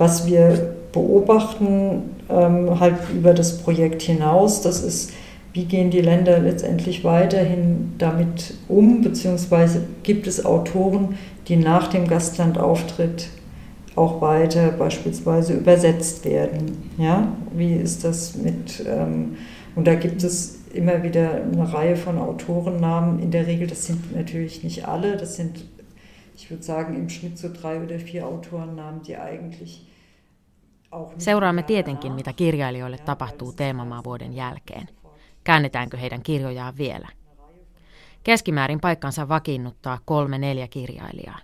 Was 0.00 0.26
wir 0.26 0.56
beobachten, 0.92 2.02
ähm, 2.30 2.78
halt 2.80 3.10
über 3.14 3.34
das 3.34 3.52
Projekt 3.52 4.02
hinaus, 4.02 4.62
das 4.62 4.82
ist, 4.82 5.10
wie 5.52 5.64
gehen 5.64 5.90
die 5.90 6.00
Länder 6.00 6.38
letztendlich 6.38 7.04
weiterhin 7.04 7.94
damit 7.98 8.54
um, 8.68 9.02
beziehungsweise 9.02 9.82
gibt 10.02 10.26
es 10.26 10.44
Autoren, 10.44 11.16
die 11.48 11.56
nach 11.56 11.88
dem 11.88 12.06
Gastlandauftritt 12.06 13.28
auch 13.96 14.20
weiter 14.20 14.70
beispielsweise 14.70 15.54
übersetzt 15.54 16.24
werden. 16.24 16.90
Ja? 16.98 17.32
Wie 17.52 17.74
ist 17.74 18.04
das 18.04 18.36
mit, 18.36 18.84
ähm, 18.86 19.36
und 19.74 19.86
da 19.86 19.94
gibt 19.96 20.22
es 20.22 20.60
immer 20.72 21.02
wieder 21.02 21.42
eine 21.42 21.72
Reihe 21.72 21.96
von 21.96 22.18
Autorennamen. 22.18 23.18
In 23.18 23.30
der 23.30 23.46
Regel, 23.46 23.66
das 23.66 23.86
sind 23.86 24.14
natürlich 24.14 24.62
nicht 24.62 24.86
alle, 24.86 25.16
das 25.16 25.36
sind, 25.36 25.64
ich 26.36 26.50
würde 26.50 26.62
sagen, 26.62 26.94
im 26.94 27.08
Schnitt 27.08 27.38
so 27.38 27.48
drei 27.52 27.80
oder 27.80 27.98
vier 27.98 28.26
Autorennamen, 28.26 29.02
die 29.02 29.16
eigentlich 29.16 29.86
Seuraamme 31.18 31.62
tietenkin, 31.62 32.12
mitä 32.12 32.32
kirjailijoille 32.32 32.98
tapahtuu 32.98 33.52
teemamaa 33.52 34.04
vuoden 34.04 34.32
jälkeen. 34.32 34.88
Käännetäänkö 35.44 35.96
heidän 35.96 36.22
kirjojaan 36.22 36.76
vielä? 36.78 37.08
Keskimäärin 38.24 38.80
paikkansa 38.80 39.28
vakiinnuttaa 39.28 39.98
kolme 40.04 40.38
neljä 40.38 40.68
kirjailijaa. 40.68 41.38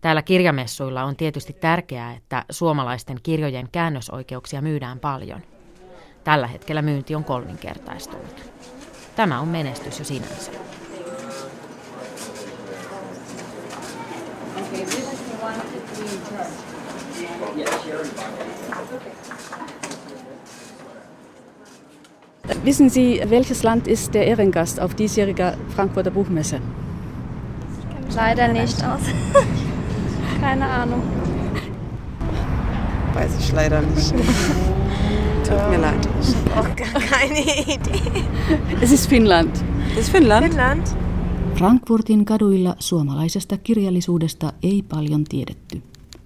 Täällä 0.00 0.22
kirjamessuilla 0.22 1.04
on 1.04 1.16
tietysti 1.16 1.52
tärkeää, 1.52 2.14
että 2.14 2.44
suomalaisten 2.50 3.18
kirjojen 3.22 3.68
käännösoikeuksia 3.72 4.62
myydään 4.62 5.00
paljon. 5.00 5.42
Tällä 6.24 6.46
hetkellä 6.46 6.82
myynti 6.82 7.14
on 7.14 7.24
kolminkertaistunut. 7.24 8.50
Tämä 9.16 9.40
on 9.40 9.48
menestys 9.48 9.98
jo 9.98 10.04
sinänsä. 10.04 10.52
Wissen 22.64 22.90
Sie, 22.90 23.20
welches 23.28 23.62
Land 23.62 23.86
ist 23.88 24.14
der 24.14 24.26
Ehrengast 24.26 24.80
auf 24.80 24.94
diesjähriger 24.94 25.54
Frankfurter 25.74 26.10
Buchmesse? 26.10 26.60
Leider 28.14 28.48
nicht 28.48 28.84
aus. 28.84 29.00
Keine 30.40 30.66
Ahnung. 30.66 31.02
Weiß 33.14 33.30
ich 33.40 33.52
leider 33.52 33.80
nicht. 33.80 34.14
Tut 35.48 35.70
mir 35.70 35.78
leid. 35.78 36.08
Auch 36.56 36.76
gar 36.76 37.00
keine 37.00 37.40
Idee. 37.40 38.24
Es 38.80 38.92
ist 38.92 39.08
Finnland. 39.08 39.50
Es 39.92 39.98
ist 39.98 40.10
Finnland? 40.10 40.46
Finnland? 40.46 40.96
Frankfurtin 41.54 42.24
kaduilla 42.24 42.76
suomalaisesta 42.78 43.56
kirjallisuudesta 43.56 44.52
ei 44.62 44.82
paljon 44.82 45.24
tiedetty. 45.24 45.82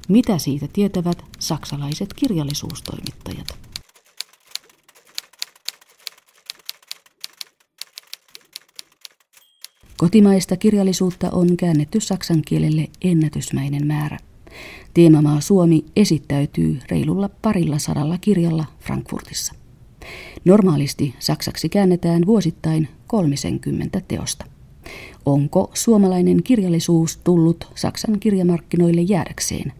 Mitä 0.09 0.39
siitä 0.39 0.67
tietävät 0.73 1.25
saksalaiset 1.39 2.15
kirjallisuustoimittajat? 2.15 3.72
Kotimaista 10.03 10.57
kirjallisuutta 10.57 11.31
on 11.31 11.57
käännetty 11.57 12.01
saksan 12.01 12.43
kielelle 12.47 12.89
ennätysmäinen 13.03 13.87
määrä. 13.87 14.19
Teemamaa 14.95 15.41
Suomi 15.41 15.85
esittäytyy 15.97 16.79
reilulla 16.91 17.31
parilla 17.43 17.79
sadalla 17.79 18.19
kirjalla 18.19 18.65
Frankfurtissa. 18.81 19.55
Normaalisti 20.45 21.15
saksaksi 21.19 21.69
käännetään 21.69 22.27
vuosittain 22.27 22.89
30 23.07 24.01
teosta. 24.09 24.45
Onko 25.27 25.71
suomalainen 25.75 26.43
kirjallisuus 26.43 27.17
tullut 27.17 27.73
Saksan 27.75 28.21
kirjamarkkinoille 28.21 29.01
jäädäkseen? 29.01 29.73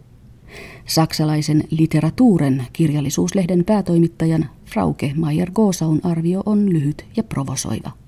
Saksalaisen 0.85 1.63
literatuuren 1.69 2.63
kirjallisuuslehden 2.73 3.65
päätoimittajan 3.65 4.49
Frauke 4.65 5.11
Mayer 5.15 5.51
Gosaun 5.51 5.99
arvio 6.03 6.43
on 6.45 6.73
lyhyt 6.73 7.05
ja 7.17 7.23
provosoiva. 7.23 8.02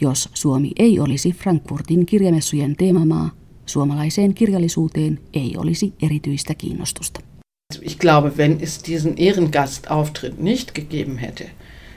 Jos 0.00 0.28
Suomi 0.34 0.70
ei 0.78 1.00
olisi 1.00 1.32
Frankfurtin 1.32 2.06
kirjamessujen 2.06 2.76
teemamaa, 2.76 3.30
suomalaiseen 3.66 4.34
kirjallisuuteen 4.34 5.20
ei 5.34 5.54
olisi 5.56 5.92
erityistä 6.02 6.54
kiinnostusta. 6.54 7.20
Ich 7.82 7.98
glaube, 7.98 8.36
wenn 8.36 8.58
es 8.60 8.82
diesen 8.88 9.14
Ehrengastauftritt 9.16 10.38
nicht 10.38 10.74
gegeben 10.74 11.18
hätte, 11.18 11.50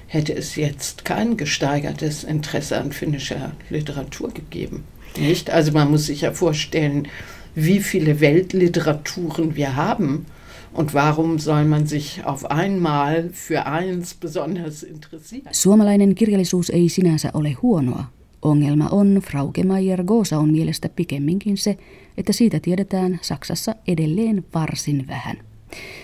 hätte 0.08 0.34
es 0.34 0.58
jetzt 0.58 1.02
kein 1.04 1.38
gesteigertes 1.38 2.24
Interesse 2.24 2.82
an 2.82 2.90
finnischer 2.90 3.50
Literatur 3.70 4.32
gegeben. 4.32 4.84
Nicht? 5.18 5.50
Also 5.50 5.72
man 5.72 5.92
muss 5.92 6.06
sich 6.06 6.22
ja 6.22 6.32
vorstellen, 6.32 7.08
wie 7.56 7.80
viele 7.80 8.20
Weltliteraturen 8.20 9.56
wir 9.56 9.76
haben 9.76 10.26
und 10.74 10.94
warum 10.94 11.40
soll 11.40 11.66
man 11.66 11.88
sich 11.88 12.22
auf 12.26 12.46
einmal 12.52 13.30
für 13.32 13.66
eins 13.66 14.14
besonders 14.14 14.84
interessieren? 14.84 15.48
Suomalainen 15.52 16.16
kirjallisuus 16.16 16.70
ei 16.70 16.90
sinänsä 16.90 17.32
ole 17.34 17.52
huonoa. 17.52 18.06
Ongelma 18.42 18.88
on 18.92 19.22
Frauke 19.26 19.64
Mayer 19.64 20.04
Gosaun 20.04 20.52
mielestä 20.52 20.90
pikemminkin 20.90 21.58
se, 21.58 21.78
että 22.18 22.34
siitä 22.34 22.60
tiedetään 22.60 23.20
Saksassa 23.22 23.76
edelleen 23.88 24.46
varsin 24.54 25.06
vähän. 25.08 25.38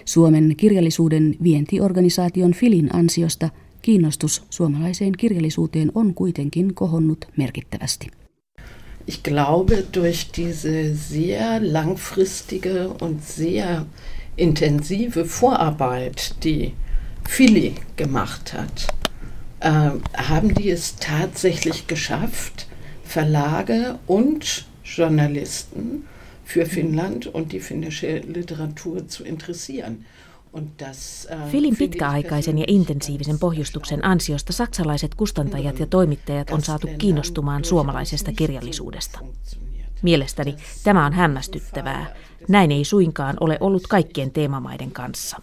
Suomen 0.06 0.54
kirjallisuuden 0.58 1.36
vientiorganisaation 1.44 2.54
Filin 2.54 2.96
ansiosta 2.96 3.50
kiinnostus 3.82 4.44
suomalaiseen 4.50 5.12
kirjallisuuteen 5.18 5.92
on 5.96 6.14
kuitenkin 6.14 6.74
kohonnut 6.74 7.26
merkittävästi. 7.38 8.08
Ich 9.08 9.24
glaube, 9.24 9.84
durch 9.94 10.30
diese 10.38 10.96
sehr 10.96 11.62
langfristige 11.74 12.88
und 13.02 13.20
sehr 13.22 13.86
intensive 14.40 15.26
Vorarbeit, 15.26 16.36
die 16.44 16.74
Philly 17.28 17.76
gemacht 17.96 18.54
hat, 18.54 18.88
äh, 19.60 19.92
haben 20.14 20.54
die 20.54 20.70
es 20.72 20.96
tatsächlich 20.96 21.88
geschafft, 21.88 22.68
Verlage 23.04 24.00
und 24.08 24.66
Journalisten 24.84 26.08
für 26.46 26.66
Finnland 26.66 27.28
und 27.28 27.52
die 27.52 27.60
finnische 27.60 28.20
Literatur 28.20 29.08
zu 29.08 29.24
interessieren. 29.24 30.06
Filin 31.52 31.76
pitkäaikaisen 31.76 32.58
ja 32.58 32.66
intensiivisen 32.68 33.40
pohjustuksen 33.40 34.06
ansiosta 34.06 34.54
saksalaiset 34.54 35.16
kustantajat 35.16 35.80
ja 35.80 35.86
toimittajat 35.86 36.52
on 36.52 36.62
saatu 36.62 36.88
kiinnostumaan 36.98 37.64
suomalaisesta 37.64 38.32
kirjallisuudesta. 38.32 39.20
Mielestäni 40.02 40.56
tämä 40.84 41.06
on 41.06 41.14
hämmästyttävää. 41.14 42.16
Näin 42.48 42.72
ei 42.72 42.86
suinkaan 42.86 43.38
ole 43.40 43.58
ollut 43.60 43.88
kaikkien 43.88 44.32
teemamaiden 44.32 44.92
kanssa. 44.92 45.42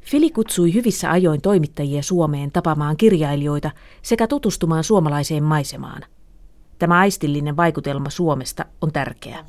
Fili 0.00 0.30
kutsui 0.30 0.74
hyvissä 0.74 1.10
ajoin 1.10 1.40
toimittajia 1.40 2.02
Suomeen 2.02 2.52
tapaamaan 2.52 2.96
kirjailijoita 2.96 3.70
sekä 4.02 4.26
tutustumaan 4.26 4.84
suomalaiseen 4.84 5.44
maisemaan. 5.44 6.02
Tämä 6.78 6.98
aistillinen 6.98 7.56
vaikutelma 7.56 8.10
Suomesta 8.10 8.64
on 8.80 8.92
tärkeä. 8.92 9.44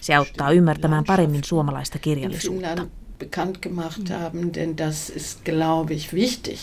Se 0.00 0.14
auttaa 0.14 0.50
ymmärtämään 0.52 1.04
paremmin 1.04 1.44
suomalaista 1.44 1.98
kirjallisuutta. 1.98 2.86
bekannt 3.22 3.62
gemacht 3.62 4.10
haben, 4.10 4.52
denn 4.52 4.76
das 4.76 5.10
ist, 5.10 5.44
glaube 5.44 5.94
ich, 5.94 6.12
wichtig, 6.12 6.58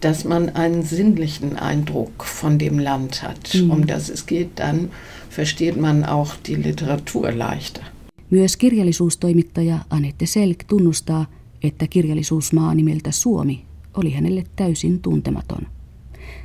dass 0.00 0.24
man 0.24 0.50
einen 0.50 0.82
sinnlichen 0.82 1.56
Eindruck 1.56 2.24
von 2.24 2.58
dem 2.58 2.78
Land 2.78 3.22
hat. 3.22 3.54
Mhm. 3.54 3.70
Um 3.70 3.86
das 3.86 4.10
es 4.10 4.26
geht, 4.26 4.58
dann 4.58 4.90
versteht 5.30 5.76
man 5.76 6.04
auch 6.04 6.36
die 6.46 6.56
Literatur 6.56 7.32
leichter. 7.32 7.82
Myös 8.30 8.56
kirjallisuustoimittaja 8.56 9.78
Anette 9.90 10.26
Selk 10.26 10.64
tunnustaa, 10.66 11.26
että 11.62 11.86
kirjallisuusmaa 11.86 12.74
nimeltä 12.74 13.10
Suomi 13.10 13.64
oli 13.94 14.10
hänelle 14.10 14.44
täysin 14.56 15.00
tuntematon. 15.00 15.66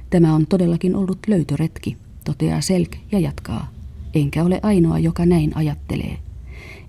Tämä 0.10 0.36
on 0.36 0.48
todellakin 0.48 0.96
ollut 0.96 1.20
löytöretki, 1.28 1.98
toteaa 2.26 2.62
Selk 2.62 2.92
ja 3.12 3.20
jatkaa. 3.20 3.72
Enkä 4.14 4.44
ole 4.44 4.60
ainoa, 4.64 5.00
joka 5.00 5.26
näin 5.26 5.58
ajattelee. 5.58 6.18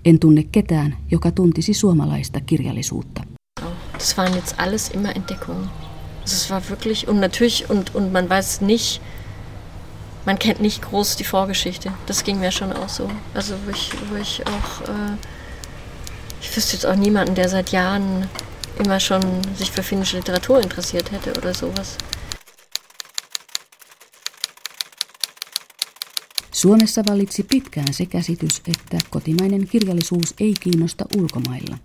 En 0.05 0.19
tunne 0.19 0.43
ketään, 0.51 0.97
joka 1.11 1.31
tuntisi 1.31 1.73
suomalaista 1.73 2.39
kirjallisuutta. 2.41 3.23
Das 3.93 4.17
waren 4.17 4.35
jetzt 4.35 4.55
alles 4.57 4.89
immer 4.89 5.13
es 6.25 6.49
war 6.51 6.61
wirklich, 6.69 7.07
und 7.07 7.19
natürlich, 7.19 7.69
und, 7.69 7.95
und 7.95 8.11
man 8.11 8.29
weiß 8.29 8.61
nicht, 8.61 9.01
man 10.25 10.37
kennt 10.39 10.61
nicht 10.61 10.81
groß 10.81 11.15
die 11.15 11.23
Vorgeschichte. 11.23 11.91
Das 12.05 12.23
ging 12.23 12.39
mir 12.39 12.51
schon 12.51 12.73
auch 12.73 12.89
so. 12.89 13.09
Also 13.33 13.55
wo 13.65 13.71
ich, 13.71 13.91
wo 14.09 14.15
ich 14.15 14.43
auch, 14.47 14.81
äh, 14.81 15.17
ich 16.41 16.55
wüsste 16.55 16.73
jetzt 16.73 16.85
auch 16.85 16.95
niemanden, 16.95 17.35
der 17.35 17.49
seit 17.49 17.71
Jahren 17.71 18.29
immer 18.79 18.99
schon 18.99 19.21
sich 19.55 19.71
für 19.71 19.83
finnische 19.83 20.17
Literatur 20.17 20.61
interessiert 20.61 21.11
hätte 21.11 21.31
oder 21.37 21.53
sowas. 21.53 21.97
Suomessa 26.51 27.03
vallitsi 27.09 27.43
pitkään 27.43 27.93
se 27.93 28.05
käsitys, 28.05 28.61
että 28.67 28.97
kotimainen 29.09 29.67
kirjallisuus 29.67 30.33
ei 30.39 30.53
kiinnosta 30.59 31.05
ulkomailla. 31.17 31.77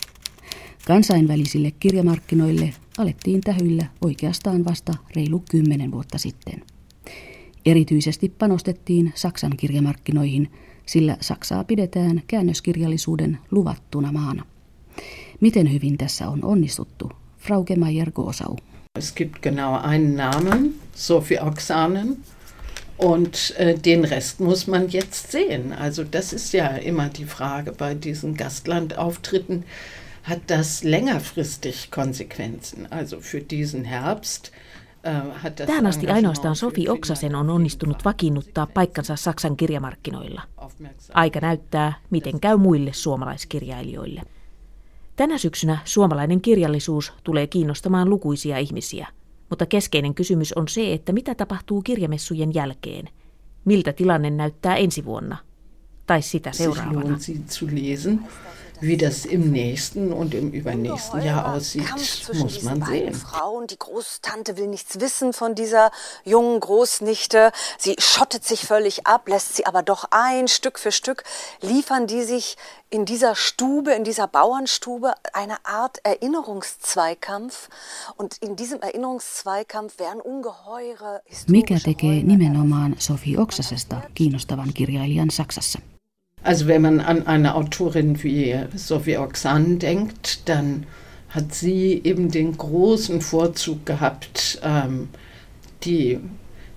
Kansainvälisille 0.86 1.70
kirjamarkkinoille 1.70 2.74
alettiin 2.98 3.40
tähyillä 3.40 3.86
oikeastaan 4.00 4.64
vasta 4.64 4.92
reilu 5.16 5.44
kymmenen 5.50 5.90
vuotta 5.90 6.18
sitten. 6.18 6.75
Erityisesti 7.66 8.28
panostettiin 8.28 9.12
Saksan 9.14 9.56
kirjamarkkinoihin, 9.56 10.50
sillä 10.86 11.16
Saksaa 11.20 11.64
pidetään 11.64 12.22
käännöskirjallisuuden 12.26 13.38
luvattuna 13.50 14.12
maana. 14.12 14.46
Miten 15.40 15.72
hyvin 15.72 15.98
tässä 15.98 16.28
on 16.28 16.44
onnistuttu? 16.44 17.12
Frauke 17.38 17.76
Mayer-Gosau. 17.76 18.56
Es 18.98 19.12
gibt 19.12 19.34
genau 19.42 19.90
einen 19.90 20.16
Namen, 20.16 20.74
Sophie 20.94 21.40
Oksanen. 21.40 22.16
Und 22.98 23.34
äh, 23.34 23.84
den 23.84 24.04
Rest 24.04 24.40
muss 24.40 24.68
man 24.68 24.92
jetzt 24.92 25.32
sehen. 25.32 25.72
Also 25.72 26.04
das 26.12 26.32
ist 26.32 26.54
ja 26.54 26.68
immer 26.76 27.10
die 27.18 27.26
Frage 27.26 27.72
bei 27.72 27.94
diesen 27.94 28.34
Gastlandauftritten. 28.34 29.64
Hat 30.22 30.40
das 30.46 30.82
längerfristig 30.82 31.90
Konsequenzen? 31.90 32.86
Also 32.90 33.20
für 33.20 33.40
diesen 33.40 33.84
Herbst 33.84 34.50
Tähän 35.66 35.86
asti 35.86 36.06
ainoastaan 36.06 36.56
Sofi 36.56 36.88
Oksasen 36.88 37.34
on 37.34 37.50
onnistunut 37.50 38.04
vakiinnuttaa 38.04 38.66
paikkansa 38.66 39.16
Saksan 39.16 39.56
kirjamarkkinoilla. 39.56 40.42
Aika 41.14 41.40
näyttää, 41.40 41.92
miten 42.10 42.40
käy 42.40 42.56
muille 42.56 42.92
suomalaiskirjailijoille. 42.92 44.22
Tänä 45.16 45.38
syksynä 45.38 45.78
suomalainen 45.84 46.40
kirjallisuus 46.40 47.12
tulee 47.24 47.46
kiinnostamaan 47.46 48.10
lukuisia 48.10 48.58
ihmisiä– 48.58 49.06
mutta 49.50 49.66
keskeinen 49.66 50.14
kysymys 50.14 50.52
on 50.52 50.68
se, 50.68 50.92
että 50.92 51.12
mitä 51.12 51.34
tapahtuu 51.34 51.82
kirjamessujen 51.82 52.54
jälkeen. 52.54 53.08
miltä 53.64 53.92
tilanne 53.92 54.30
näyttää 54.30 54.76
ensi 54.76 55.04
vuonna 55.04 55.36
tai 56.06 56.22
sitä 56.22 56.52
seuraavana. 56.52 57.18
Wie 58.80 58.96
das 58.96 59.24
im 59.24 59.50
nächsten 59.50 60.12
und 60.12 60.34
im 60.34 60.50
übernächsten 60.50 61.22
Jahr 61.22 61.54
aussieht, 61.54 61.84
muss 62.34 62.62
man 62.62 62.84
sehen. 62.84 63.14
Frauen, 63.14 63.66
die 63.66 63.78
Großtante 63.78 64.56
will 64.56 64.66
nichts 64.66 65.00
wissen 65.00 65.32
von 65.32 65.54
dieser 65.54 65.90
jungen 66.24 66.60
Großnichte. 66.60 67.52
Sie 67.78 67.96
schottet 67.98 68.44
sich 68.44 68.66
völlig 68.66 69.06
ab, 69.06 69.28
lässt 69.28 69.56
sie 69.56 69.66
aber 69.66 69.82
doch 69.82 70.04
ein, 70.10 70.48
Stück 70.48 70.78
für 70.78 70.92
Stück 70.92 71.24
liefern 71.60 72.06
die 72.06 72.22
sich 72.22 72.56
in 72.90 73.04
dieser 73.04 73.34
Stube, 73.34 73.92
in 73.92 74.04
dieser 74.04 74.26
Bauernstube 74.28 75.14
eine 75.32 75.64
Art 75.64 75.98
Erinnerungszweikampf. 76.04 77.68
Und 78.16 78.38
in 78.38 78.56
diesem 78.56 78.80
Erinnerungszweikampf 78.80 79.98
werden 79.98 80.20
ungeheure 80.20 81.22
Mikä 81.48 81.78
tekee 81.78 82.22
nimenomaan 82.22 82.96
Sophie 82.98 83.38
Oksasesta 83.38 84.02
kiinnostavan 84.14 84.74
kirjailijan 84.74 85.30
Saksassa? 85.30 85.78
Also 86.46 86.68
wenn 86.68 86.82
man 86.82 87.00
an 87.00 87.26
eine 87.26 87.56
Autorin 87.56 88.22
wie 88.22 88.56
Sophie 88.76 89.16
Oxan 89.16 89.80
denkt, 89.80 90.48
dann 90.48 90.86
hat 91.28 91.52
sie 91.52 92.00
eben 92.04 92.30
den 92.30 92.56
großen 92.56 93.20
Vorzug 93.20 93.84
gehabt, 93.84 94.60
ähm, 94.62 95.08
die 95.82 96.20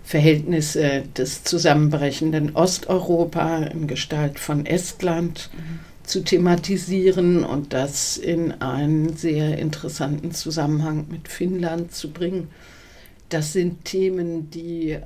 Verhältnisse 0.04 1.04
des 1.16 1.44
zusammenbrechenden 1.44 2.56
Osteuropa 2.56 3.58
in 3.58 3.86
Gestalt 3.86 4.40
von 4.40 4.66
Estland 4.66 5.52
mhm. 5.54 5.80
zu 6.02 6.24
thematisieren 6.24 7.44
und 7.44 7.72
das 7.72 8.18
in 8.18 8.64
einen 8.64 9.16
sehr 9.16 9.60
interessanten 9.60 10.32
Zusammenhang 10.32 11.06
mit 11.12 11.28
Finnland 11.28 11.94
zu 11.94 12.10
bringen. 12.10 12.48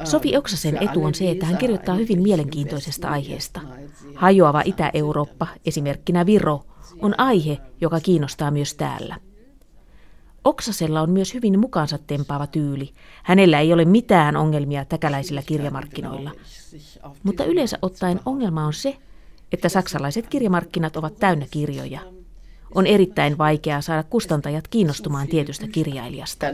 Sofi 0.03 0.37
Oksasen 0.37 0.77
etu 0.83 1.03
on 1.03 1.13
se, 1.13 1.31
että 1.31 1.45
hän 1.45 1.57
kirjoittaa 1.57 1.95
hyvin 1.95 2.21
mielenkiintoisesta 2.21 3.09
aiheesta. 3.09 3.61
Hajoava 4.15 4.61
Itä-Eurooppa, 4.65 5.47
esimerkkinä 5.65 6.25
Viro, 6.25 6.65
on 7.01 7.19
aihe, 7.19 7.57
joka 7.81 7.99
kiinnostaa 7.99 8.51
myös 8.51 8.73
täällä. 8.73 9.19
Oksasella 10.43 11.01
on 11.01 11.09
myös 11.09 11.33
hyvin 11.33 11.59
mukaansa 11.59 11.97
tempaava 11.97 12.47
tyyli. 12.47 12.93
Hänellä 13.23 13.59
ei 13.59 13.73
ole 13.73 13.85
mitään 13.85 14.35
ongelmia 14.35 14.85
täkäläisillä 14.85 15.41
kirjamarkkinoilla. 15.41 16.31
Mutta 17.23 17.45
yleensä 17.45 17.77
ottaen 17.81 18.19
ongelma 18.25 18.65
on 18.65 18.73
se, 18.73 18.97
että 19.51 19.69
saksalaiset 19.69 20.27
kirjamarkkinat 20.27 20.97
ovat 20.97 21.15
täynnä 21.19 21.45
kirjoja– 21.51 21.99
on 22.75 22.87
erittäin 22.87 23.37
vaikeaa 23.37 23.81
saada 23.81 24.03
kustantajat 24.03 24.67
kiinnostumaan 24.67 25.27
tietystä 25.27 25.67
kirjailijasta. 25.67 26.45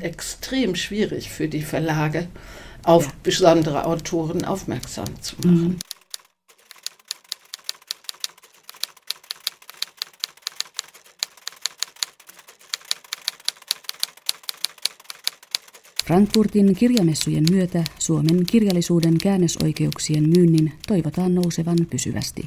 Extrem 0.00 0.74
schwierig 0.74 1.24
für 1.28 1.52
die 1.52 1.64
Verlage, 1.72 2.28
auf 2.86 3.08
besondere 3.22 3.80
Autoren 3.80 4.44
aufmerksam 4.44 5.06
zu 5.22 5.36
machen. 5.44 5.68
Mm. 5.68 5.76
Frankfurtin 16.06 16.74
kirjamessujen 16.76 17.44
myötä 17.50 17.84
Suomen 17.98 18.46
kirjallisuuden 18.46 19.18
käännösoikeuksien 19.18 20.28
myynnin 20.28 20.72
toivotaan 20.88 21.34
nousevan 21.34 21.78
pysyvästi. 21.90 22.44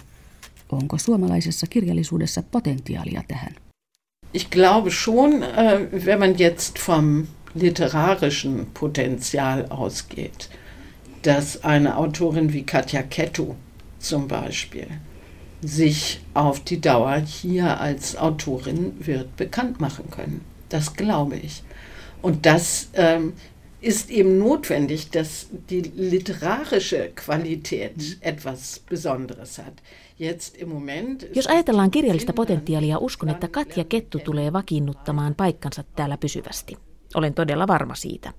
Onko 0.72 0.98
suomalaisessa 0.98 1.68
kirjallisuudessa 1.68 2.44
potentiaalia 2.44 3.24
tähän? 3.28 3.56
Ich 4.34 4.50
glaube 4.50 4.92
schon, 4.92 5.44
äh, 5.44 6.06
wenn 6.06 6.20
man 6.20 6.40
jetzt 6.40 6.80
vom 6.80 7.28
literarischen 7.56 8.68
Potenzial 8.74 9.66
ausgeht, 9.70 10.50
dass 11.24 11.64
eine 11.64 11.98
Autorin 11.98 12.54
wie 12.54 12.64
Katja 12.64 13.04
Kettu 13.04 13.56
zum 14.00 14.28
Beispiel 14.28 14.88
sich 15.62 16.20
auf 16.34 16.60
die 16.60 16.82
Dauer 16.82 17.16
hier 17.18 17.80
als 17.80 18.16
Autorin 18.16 18.94
wird 19.00 19.36
bekannt 19.38 19.80
machen 19.80 20.10
können. 20.12 20.42
Das 20.70 20.94
glaube 20.94 21.38
ich. 21.38 21.64
Und 22.22 22.46
das 22.46 22.90
ähm, 22.94 23.34
ist 23.82 24.10
eben 24.10 24.38
notwendig, 24.38 25.10
dass 25.10 25.48
die 25.70 25.82
literarische 25.82 27.12
Qualität 27.16 28.18
etwas 28.22 28.80
Besonderes 28.80 29.58
hat. 29.58 29.74
Jos 31.36 31.48
ajatellaan 31.48 31.92
kirjallista 31.92 32.34
potentiaalia, 32.34 32.98
uskon, 32.98 33.30
että 33.30 33.48
Katja 33.48 33.84
Kettu 33.84 34.20
tulee 34.20 34.54
vakiinnuttamaan 34.54 35.36
paikkansa 35.36 35.84
täällä 35.96 36.18
pysyvästi. 36.18 36.78
Olen 37.16 37.34
todella 37.34 37.68
varma 37.68 37.96
siitä. 37.96 38.34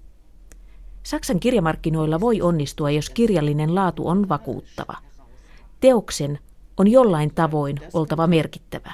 Saksan 1.02 1.40
kirjamarkkinoilla 1.40 2.20
voi 2.20 2.42
onnistua, 2.42 2.90
jos 2.90 3.10
kirjallinen 3.10 3.74
laatu 3.74 4.08
on 4.08 4.28
vakuuttava. 4.28 4.96
Teoksen 5.80 6.38
on 6.76 6.88
jollain 6.88 7.34
tavoin 7.34 7.76
oltava 7.92 8.26
merkittävä. 8.26 8.92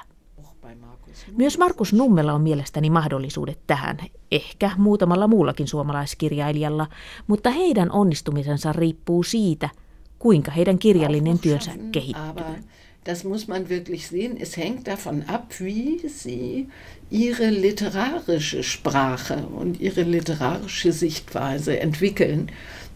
Myös 1.36 1.58
Markus 1.58 1.92
Nummella 1.92 2.32
on 2.32 2.40
mielestäni 2.40 2.90
mahdollisuudet 2.90 3.58
tähän, 3.66 3.98
ehkä 4.32 4.70
muutamalla 4.76 5.26
muullakin 5.26 5.68
suomalaiskirjailijalla, 5.68 6.86
mutta 7.26 7.50
heidän 7.50 7.92
onnistumisensa 7.92 8.72
riippuu 8.72 9.22
siitä, 9.22 9.68
kuinka 10.24 10.50
heidän 10.50 10.78
kirjallinen 10.78 11.38
työnsä 11.38 11.70
kehittyy. 11.92 12.44
Das 13.06 13.24
muss 13.24 13.48
man 13.48 13.68
wirklich 13.68 14.06
sehen. 14.06 14.36
Es 14.40 14.56
hängt 14.56 14.86
davon 14.86 15.24
ab, 15.28 15.52
wie 15.60 16.08
sie 16.08 16.68
ihre 17.10 17.50
literarische 17.50 18.62
Sprache 18.62 19.34
und 19.34 19.80
ihre 19.80 20.10
literarische 20.10 20.92
Sichtweise 20.92 21.80
entwickeln, 21.80 22.46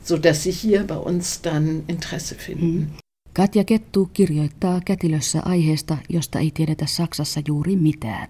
sodass 0.04 0.42
sie 0.42 0.52
hier 0.52 0.84
bei 0.84 0.96
uns 0.96 1.42
dann 1.44 1.82
Interesse 1.88 2.34
finden. 2.34 2.68
Mm. 2.68 2.86
Katja 3.34 3.64
Kettu 3.64 4.10
kirjoittaa 4.12 4.80
kätilössä 4.84 5.42
aiheesta, 5.44 5.96
josta 6.08 6.38
ei 6.38 6.50
tiedetä 6.50 6.86
Saksassa 6.86 7.40
juuri 7.48 7.76
mitään. 7.76 8.28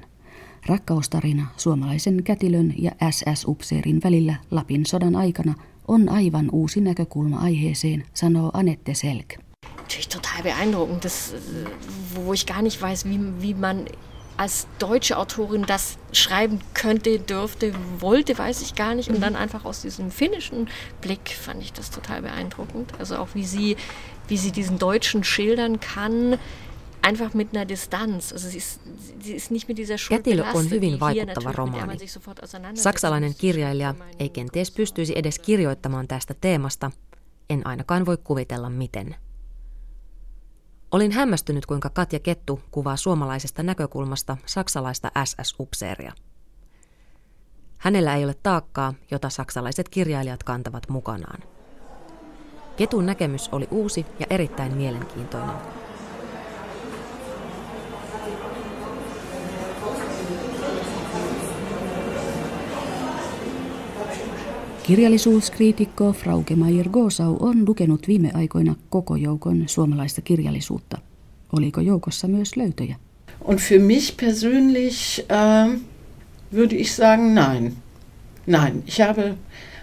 Rakkaustarina 0.66 1.46
suomalaisen 1.56 2.22
kätilön 2.24 2.74
ja 2.78 2.90
SS-upseerin 3.10 4.00
välillä 4.04 4.34
Lapin 4.50 4.86
sodan 4.86 5.16
aikana 5.16 5.54
on 5.88 6.08
aivan 6.08 6.50
uusi 6.52 6.80
näkökulma 6.80 7.40
aiheeseen, 7.40 8.04
sanoo 8.14 8.50
Anette 8.54 8.94
Selk. 8.94 9.38
Natürlich 9.76 10.08
total 10.08 10.42
beeindruckend, 10.42 11.04
das, 11.04 11.34
wo 12.14 12.32
ich 12.32 12.46
gar 12.46 12.62
nicht 12.62 12.80
weiß, 12.80 13.04
wie, 13.04 13.20
wie 13.40 13.54
man 13.54 13.86
als 14.36 14.68
deutsche 14.78 15.16
Autorin 15.18 15.64
das 15.66 15.98
schreiben 16.12 16.60
könnte, 16.72 17.18
dürfte, 17.18 17.74
wollte, 17.98 18.38
weiß 18.38 18.62
ich 18.62 18.76
gar 18.76 18.94
nicht. 18.94 19.08
Und 19.08 19.20
dann 19.20 19.34
einfach 19.34 19.64
aus 19.64 19.82
diesem 19.82 20.12
finnischen 20.12 20.68
Blick 21.00 21.30
fand 21.30 21.60
ich 21.60 21.72
das 21.72 21.90
total 21.90 22.22
beeindruckend. 22.22 22.92
Also 23.00 23.16
auch 23.16 23.30
wie 23.34 23.44
sie, 23.44 23.76
wie 24.28 24.36
sie 24.36 24.52
diesen 24.52 24.78
Deutschen 24.78 25.24
schildern 25.24 25.80
kann, 25.80 26.38
einfach 27.08 27.34
mit 27.34 27.48
einer 27.56 27.68
Distanz. 27.68 28.32
Also 28.32 28.48
sie 28.48 28.58
ist, 28.58 28.80
sie 29.20 29.34
ist 29.34 29.50
nicht 29.50 29.68
mit 29.68 29.76
dieser 29.76 29.96
Kätilö 30.08 30.44
on 30.54 30.70
hyvin 30.70 31.00
vaikuttava 31.00 31.52
romaani. 31.52 31.98
Saksalainen 32.74 33.34
kirjailija 33.34 33.94
ei 34.18 34.28
kenties 34.28 34.70
pystyisi 34.70 35.12
edes 35.16 35.38
kirjoittamaan 35.38 36.08
tästä 36.08 36.34
teemasta, 36.40 36.90
en 37.50 37.66
ainakaan 37.66 38.06
voi 38.06 38.16
kuvitella 38.16 38.70
miten. 38.70 39.16
Olin 40.92 41.12
hämmästynyt, 41.12 41.66
kuinka 41.66 41.90
Katja 41.90 42.20
Kettu 42.20 42.60
kuvaa 42.70 42.96
suomalaisesta 42.96 43.62
näkökulmasta 43.62 44.36
saksalaista 44.46 45.10
SS-upseeria. 45.24 46.12
Hänellä 47.78 48.16
ei 48.16 48.24
ole 48.24 48.34
taakkaa, 48.42 48.94
jota 49.10 49.30
saksalaiset 49.30 49.88
kirjailijat 49.88 50.42
kantavat 50.42 50.88
mukanaan. 50.88 51.42
Ketun 52.76 53.06
näkemys 53.06 53.48
oli 53.52 53.68
uusi 53.70 54.06
ja 54.18 54.26
erittäin 54.30 54.76
mielenkiintoinen. 54.76 55.56
Kirjallisuuskriitikko 64.88 66.12
Frauke 66.12 66.56
Mayer 66.56 66.88
Gosau 66.88 67.36
on 67.40 67.68
lukenut 67.68 68.08
viime 68.08 68.30
aikoina 68.34 68.74
koko 68.90 69.16
joukon 69.16 69.64
suomalaista 69.66 70.20
kirjallisuutta. 70.20 70.98
Oliko 71.52 71.80
joukossa 71.80 72.28
myös 72.28 72.56
löytöjä? 72.56 72.96
Und 73.44 73.58
für 73.58 73.78
mich 73.78 74.16
persönlich 74.16 75.20
äh, 75.20 75.80
würde 76.54 76.76
ich 76.76 76.90
sagen, 76.90 77.34
nein. 77.34 77.72
Nein, 78.46 78.82
ich 78.86 79.00
habe 79.00 79.34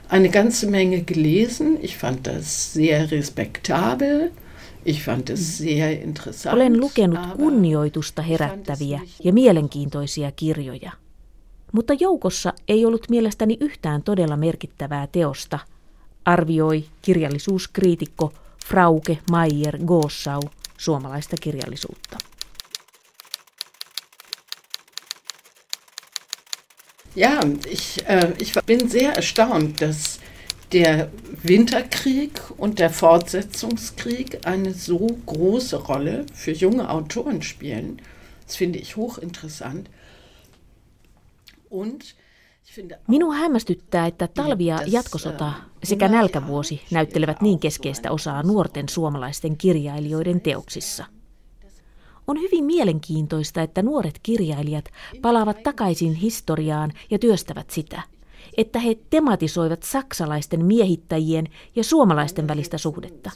eine 0.09 0.29
ganze 0.29 0.67
Menge 0.67 1.01
gelesen. 1.01 1.77
Ich 1.81 1.97
fand 1.97 2.25
das 2.25 2.73
sehr 2.73 3.11
respektabel. 3.11 4.31
Ich 4.85 5.03
fand 5.03 5.29
es 5.29 5.57
sehr 5.57 5.91
interessant. 6.03 6.55
Olen 6.55 6.79
lukenut 6.79 7.19
kunnioitusta 7.35 8.21
herättäviä 8.21 8.99
ja 9.23 9.33
mielenkiintoisia 9.33 10.31
kirjoja. 10.31 11.04
Mutta 11.75 11.93
joukossa 11.99 12.53
ei 12.67 12.85
ollut 12.85 13.09
mielestäni 13.09 13.57
yhtään 13.59 14.03
todella 14.03 14.37
merkittävää 14.37 15.07
teosta, 15.11 15.59
arvioi 16.25 16.85
kirjallisuuskriitikko 17.01 18.33
Frauke 18.65 19.17
Mayer 19.31 19.77
Gossau 19.85 20.41
suomalaista 20.77 21.35
kirjallisuutta. 21.41 22.17
Ja, 27.15 27.31
ich, 27.67 27.99
äh, 28.09 28.33
ich 28.39 28.53
bin 28.65 28.89
sehr 28.89 29.13
erstaunt, 29.17 29.81
dass 29.81 30.19
der 30.71 31.07
Winterkrieg 31.47 32.31
und 32.57 32.79
der 32.79 32.89
Fortsetzungskrieg 32.89 34.39
eine 34.45 34.73
so 34.73 35.07
große 35.25 35.77
Rolle 35.77 36.25
für 36.33 36.53
junge 36.53 36.89
Autoren 36.89 37.41
spielen. 37.41 38.01
Das 38.47 38.55
finde 38.55 38.79
ich 38.79 38.95
hochinteressant. 38.95 39.89
Minua 43.07 43.33
hämmästyttää, 43.33 44.07
että 44.07 44.27
talvi 44.27 44.65
ja 44.65 44.79
jatkosota 44.87 45.53
sekä 45.83 46.07
nälkävuosi 46.07 46.81
näyttelevät 46.91 47.41
niin 47.41 47.59
keskeistä 47.59 48.11
osaa 48.11 48.43
nuorten 48.43 48.89
suomalaisten 48.89 49.57
kirjailijoiden 49.57 50.41
teoksissa. 50.41 51.05
On 52.27 52.39
hyvin 52.39 52.63
mielenkiintoista, 52.63 53.61
että 53.61 53.81
nuoret 53.81 54.19
kirjailijat 54.23 54.85
palaavat 55.21 55.63
takaisin 55.63 56.13
historiaan 56.13 56.93
ja 57.11 57.19
työstävät 57.19 57.69
sitä, 57.69 58.01
että 58.57 58.79
he 58.79 58.97
tematisoivat 59.09 59.83
saksalaisten 59.83 60.65
miehittäjien 60.65 61.47
ja 61.75 61.83
suomalaisten 61.83 62.47
välistä 62.47 62.77
suhdetta. 62.77 63.31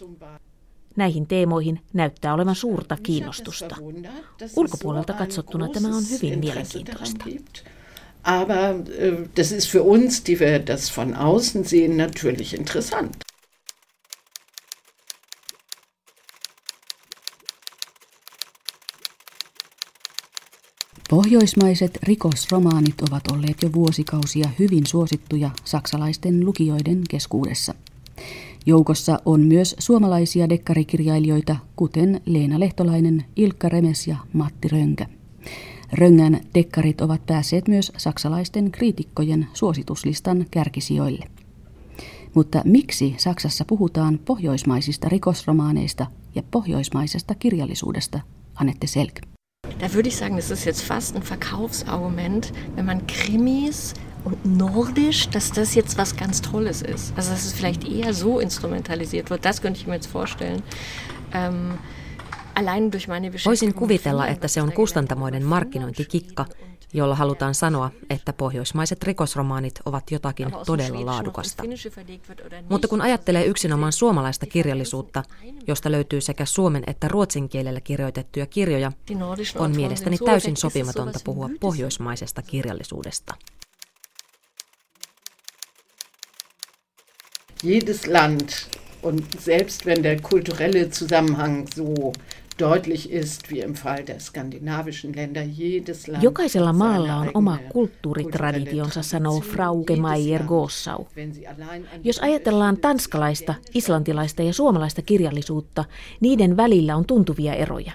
Näihin 0.96 1.28
teemoihin 1.28 1.82
näyttää 1.94 2.34
olevan 2.34 2.56
suurta 2.56 2.98
kiinnostusta. 3.04 3.76
Ulkopuolelta 4.56 5.14
katsottuna 5.14 5.68
tämä 5.68 5.88
on 5.88 6.04
hyvin 6.12 6.40
mielenkiintoista. 6.40 7.26
Aber 8.24 8.70
äh, 8.70 9.28
das 9.36 9.52
ist 9.52 9.68
für 9.68 9.84
uns, 9.84 10.24
die 10.24 10.40
wir 10.40 10.60
das 10.60 10.90
von 10.90 11.14
außen 11.14 11.64
sehen, 11.64 11.98
natürlich 11.98 12.54
interessant. 12.54 13.16
Pohjoismaiset 21.10 21.98
rikosromaanit 22.04 23.02
ovat 23.10 23.32
olleet 23.32 23.64
jo 23.64 23.70
vuosikausia 23.74 24.50
hyvin 24.60 24.86
suosittuja 24.86 25.50
saksalaisten 25.66 26.46
lukijoiden 26.46 27.02
keskuudessa. 27.10 27.74
Joukossa 28.66 29.20
on 29.26 29.42
myös 29.42 29.76
suomalaisia 29.80 30.50
dekkarikirjailijoita, 30.50 31.56
kuten 31.76 32.22
Leena 32.26 32.60
Lehtolainen, 32.60 33.26
Ilkka 33.36 33.70
Remes 33.70 34.08
ja 34.08 34.18
Matti 34.34 34.68
Rönkä. 34.68 35.06
Röngän 35.94 36.42
dekkarit 36.56 37.02
ovat 37.02 37.26
päässeet 37.26 37.68
myös 37.68 37.92
saksalaisten 37.98 38.72
kriitikkojen 38.72 39.48
suosituslistan 39.54 40.46
kärkisijoille. 40.52 41.26
Mutta 42.34 42.62
miksi 42.66 43.16
Saksassa 43.18 43.66
puhutaan 43.66 44.20
pohjoismaisista 44.26 45.10
rikosromaaneista 45.10 46.06
ja 46.36 46.44
pohjoismaisesta 46.52 47.36
kirjallisuudesta, 47.36 48.20
Annette 48.56 48.88
Selk? 48.88 49.20
Da 49.80 49.88
würde 49.94 50.10
ich 50.10 50.18
sagen, 50.18 50.36
das 50.36 50.52
ist 50.52 50.66
jetzt 50.66 50.84
fast 50.88 51.16
ein 51.16 51.24
Verkaufsargument, 51.24 52.54
wenn 52.76 52.86
man 52.86 53.02
Krimis 53.08 53.94
und 54.26 54.58
Nordisch, 54.58 55.30
dass 55.30 55.52
das 55.52 55.76
jetzt 55.76 55.98
was 55.98 56.16
ganz 56.16 56.42
Tolles 56.42 56.82
ist. 56.82 57.14
Also 57.18 57.32
dass 57.32 57.46
es 57.46 57.54
vielleicht 57.54 57.88
eher 57.88 58.14
so 58.14 58.40
instrumentalisiert 58.40 59.30
wird, 59.30 59.46
das 59.46 59.62
könnte 59.62 59.80
ich 59.80 59.88
mir 59.88 59.96
jetzt 59.96 60.12
vorstellen. 60.12 60.62
Ähm, 61.34 61.78
Voisin 63.46 63.74
kuvitella, 63.74 64.28
että 64.28 64.48
se 64.48 64.62
on 64.62 64.72
kustantamoiden 64.72 65.44
markkinointikikka, 65.44 66.46
jolla 66.94 67.16
halutaan 67.16 67.56
sanoa, 67.56 67.92
että 68.10 68.34
pohjoismaiset 68.34 69.04
rikosromaanit 69.04 69.80
ovat 69.86 70.12
jotakin 70.12 70.48
todella 70.66 71.06
laadukasta. 71.06 71.64
Mutta 72.70 72.88
kun 72.88 73.02
ajattelee 73.02 73.46
yksinomaan 73.46 73.92
suomalaista 73.92 74.46
kirjallisuutta, 74.46 75.24
josta 75.68 75.92
löytyy 75.92 76.22
sekä 76.22 76.46
suomen 76.46 76.84
että 76.88 77.08
ruotsin 77.08 77.50
kielellä 77.50 77.82
kirjoitettuja 77.82 78.46
kirjoja, 78.46 78.92
on 79.56 79.76
mielestäni 79.76 80.18
täysin 80.18 80.58
sopimatonta 80.58 81.20
puhua 81.24 81.50
pohjoismaisesta 81.60 82.42
kirjallisuudesta. 82.42 83.36
Jedes 87.64 88.08
Land 88.08 88.50
und 89.04 89.24
selbst 89.40 89.86
wenn 89.86 90.04
der 90.04 90.22
kulturelle 90.22 90.86
Zusammenhang 90.86 91.68
so 91.76 92.14
deutlich 92.60 93.12
ist, 93.12 93.52
wie 93.52 93.60
im 93.60 93.74
Fall 93.74 94.04
der 94.08 94.20
skandinavischen 94.20 95.16
Länder, 95.16 95.42
jedes 95.42 96.08
Land 96.08 96.24
Jokaisella 96.24 96.74
maalla 96.74 97.16
on 97.16 97.32
oma 97.34 97.58
kulttuuritraditionsa, 97.72 99.02
sanoo 99.02 99.40
Frauke 99.40 99.96
Maier 99.96 100.44
Gossau. 100.44 101.06
Jos 102.04 102.20
ajatellaan 102.20 102.78
tanskalaista, 102.78 103.56
islantilaista 103.74 104.44
ja 104.44 104.54
suomalaista 104.54 105.02
kirjallisuutta, 105.02 105.86
niiden 106.20 106.58
välillä 106.58 106.96
on 106.96 107.06
tuntuvia 107.06 107.54
eroja. 107.54 107.92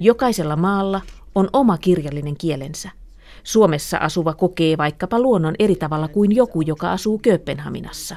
Jokaisella 0.00 0.56
maalla 0.56 1.00
on 1.34 1.48
oma 1.52 1.78
kirjallinen 1.78 2.36
kielensä. 2.36 2.90
Suomessa 3.42 3.98
asuva 3.98 4.34
kokee 4.34 4.78
vaikkapa 4.78 5.20
luonnon 5.20 5.54
eri 5.58 5.76
tavalla 5.76 6.08
kuin 6.08 6.36
joku, 6.36 6.60
joka 6.60 6.92
asuu 6.92 7.18
Kööpenhaminassa. 7.18 8.16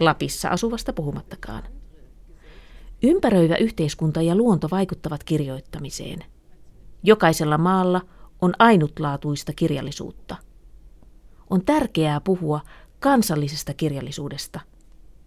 Lapissa 0.00 0.48
asuvasta 0.48 0.92
puhumattakaan. 0.92 1.75
Ympäröivä 3.02 3.56
yhteiskunta 3.56 4.22
ja 4.22 4.34
luonto 4.34 4.68
vaikuttavat 4.70 5.24
kirjoittamiseen. 5.24 6.18
Jokaisella 7.02 7.58
maalla 7.58 8.00
on 8.42 8.52
ainutlaatuista 8.58 9.52
kirjallisuutta. 9.52 10.36
On 11.50 11.64
tärkeää 11.64 12.20
puhua 12.20 12.60
kansallisesta 13.00 13.74
kirjallisuudesta, 13.74 14.60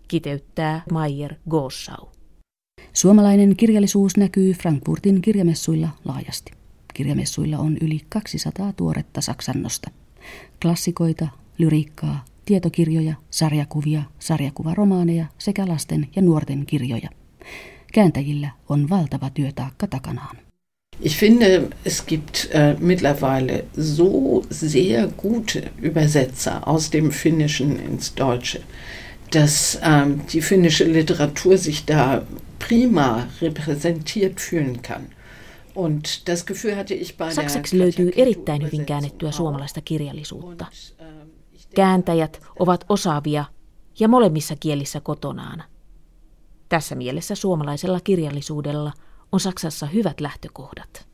kiteyttää 0.07 0.83
Mayer 0.91 1.35
Gossau. 1.49 2.07
Suomalainen 2.93 3.55
kirjallisuus 3.55 4.17
näkyy 4.17 4.53
Frankfurtin 4.53 5.21
kirjamessuilla 5.21 5.89
laajasti. 6.05 6.51
Kirjamessuilla 6.93 7.57
on 7.57 7.77
yli 7.81 8.01
200 8.09 8.73
tuoretta 8.73 9.21
saksannosta. 9.21 9.91
Klassikoita, 10.61 11.27
lyriikkaa, 11.57 12.25
tietokirjoja, 12.45 13.15
sarjakuvia, 13.29 14.03
sarjakuvaromaaneja 14.19 15.25
sekä 15.37 15.67
lasten 15.67 16.07
ja 16.15 16.21
nuorten 16.21 16.65
kirjoja. 16.65 17.09
Kääntäjillä 17.93 18.49
on 18.69 18.89
valtava 18.89 19.29
työtaakka 19.29 19.87
takanaan. 19.87 20.37
Ich 21.01 21.17
finde, 21.17 21.61
es 21.85 22.03
gibt 22.07 22.35
äh, 22.35 22.79
mittlerweile 22.79 23.63
so 23.77 24.43
sehr 24.49 25.07
gute 25.07 25.71
Übersetzer 25.83 26.67
aus 26.67 26.91
dem 26.91 27.11
Finnischen 27.11 27.79
ins 27.79 28.13
Deutsche, 28.17 28.61
dass 29.33 29.79
ähm, 29.81 30.19
die 30.33 30.41
finnische 30.41 30.83
Literatur 30.83 31.57
sich 31.57 31.85
da 31.85 32.21
prima 32.67 33.27
repräsentiert 33.41 34.41
fühlen 34.41 34.81
kann. 34.81 35.05
Und 35.75 36.27
das 36.27 36.45
Gefühl 36.45 36.75
hatte 36.75 36.93
ich 36.93 37.17
bei 37.17 37.33
Saksaksi 37.33 37.79
löytyy 37.79 38.11
erittäin 38.15 38.61
hyvin 38.63 38.85
käännettyä 38.85 39.31
suomalaista 39.31 39.81
kirjallisuutta. 39.81 40.65
Kääntäjät 41.75 42.41
ovat 42.59 42.85
osaavia 42.89 43.45
ja 43.99 44.07
molemmissa 44.07 44.55
kielissä 44.59 44.99
kotonaan. 44.99 45.63
Tässä 46.69 46.95
mielessä 46.95 47.35
suomalaisella 47.35 47.99
kirjallisuudella 47.99 48.91
on 49.31 49.39
Saksassa 49.39 49.85
hyvät 49.85 50.21
lähtökohdat. 50.21 51.07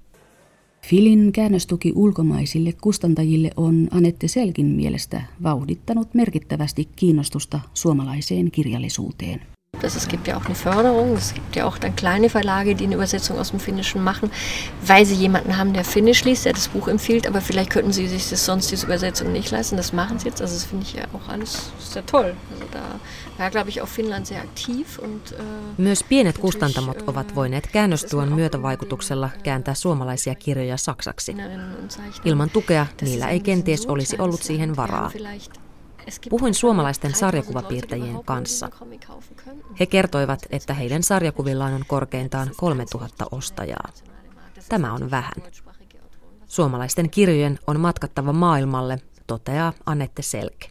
Filin 0.81 1.31
käännöstuki 1.31 1.93
ulkomaisille 1.95 2.73
kustantajille 2.81 3.51
on 3.57 3.87
Anette 3.91 4.27
Selkin 4.27 4.65
mielestä 4.65 5.21
vauhdittanut 5.43 6.13
merkittävästi 6.13 6.89
kiinnostusta 6.95 7.59
suomalaiseen 7.73 8.51
kirjallisuuteen. 8.51 9.54
Das, 9.81 9.95
es 9.95 10.07
gibt 10.07 10.27
ja 10.27 10.38
auch 10.38 10.45
eine 10.45 10.55
Förderung, 10.55 11.15
es 11.15 11.33
gibt 11.33 11.55
ja 11.55 11.65
auch 11.65 11.77
dann 11.77 11.95
kleine 11.95 12.29
Verlage, 12.29 12.75
die 12.75 12.85
eine 12.85 12.95
Übersetzung 12.95 13.39
aus 13.39 13.51
dem 13.51 13.59
Finnischen 13.59 14.03
machen, 14.03 14.31
weil 14.85 15.05
sie 15.05 15.15
jemanden 15.15 15.57
haben, 15.57 15.73
der 15.73 15.83
Finnisch 15.83 16.23
liest, 16.23 16.45
der 16.45 16.53
das 16.53 16.67
Buch 16.67 16.88
empfiehlt, 16.88 17.27
aber 17.27 17.41
vielleicht 17.41 17.69
könnten 17.69 17.91
sie 17.91 18.07
sich 18.07 18.29
das 18.29 18.45
sonst 18.45 18.71
diese 18.71 18.85
Übersetzung 18.85 19.31
nicht 19.31 19.51
leisten. 19.51 19.77
Das 19.77 19.93
machen 19.93 20.19
sie 20.19 20.27
jetzt, 20.27 20.41
also 20.41 20.53
das 20.53 20.63
finde 20.63 20.85
ich 20.85 20.93
ja 20.93 21.03
auch 21.13 21.29
alles 21.29 21.71
sehr 21.79 22.05
toll. 22.05 22.35
Also 22.51 22.65
da 22.71 22.99
war, 23.38 23.49
glaube 23.49 23.69
ich, 23.69 23.81
auch 23.81 23.88
Finnland 23.88 24.27
sehr 24.27 24.41
aktiv. 24.41 24.99
Und, 24.99 25.31
äh, 25.31 25.81
Myös 25.81 26.03
pienet 26.03 26.38
kustantamot 26.38 27.01
äh, 27.01 27.09
ovat 27.09 27.35
voineet 27.35 27.67
käännöstuen 27.67 28.33
myötävaikutuksella 28.33 29.29
kääntää 29.43 29.73
suomalaisia 29.73 30.35
kirjoja 30.35 30.77
saksaksi. 30.77 31.35
Ilman 32.25 32.49
tukea 32.49 32.88
niillä 33.01 33.29
ei 33.29 33.39
kenties 33.39 33.85
olisi 33.85 34.15
ollut 34.19 34.43
siihen 34.43 34.75
varaa. 34.75 35.11
Puhuin 36.29 36.53
suomalaisten 36.53 37.15
sarjakuvapiirtäjien 37.15 38.23
kanssa. 38.25 38.69
He 39.79 39.85
kertoivat, 39.85 40.39
että 40.49 40.73
heidän 40.73 41.03
sarjakuvillaan 41.03 41.73
on 41.73 41.83
korkeintaan 41.87 42.51
3000 42.57 43.25
ostajaa. 43.31 43.89
Tämä 44.69 44.93
on 44.93 45.11
vähän. 45.11 45.33
Suomalaisten 46.47 47.09
kirjojen 47.09 47.59
on 47.67 47.79
matkattava 47.79 48.33
maailmalle, 48.33 48.99
toteaa 49.27 49.73
Annette 49.85 50.21
Selke. 50.21 50.69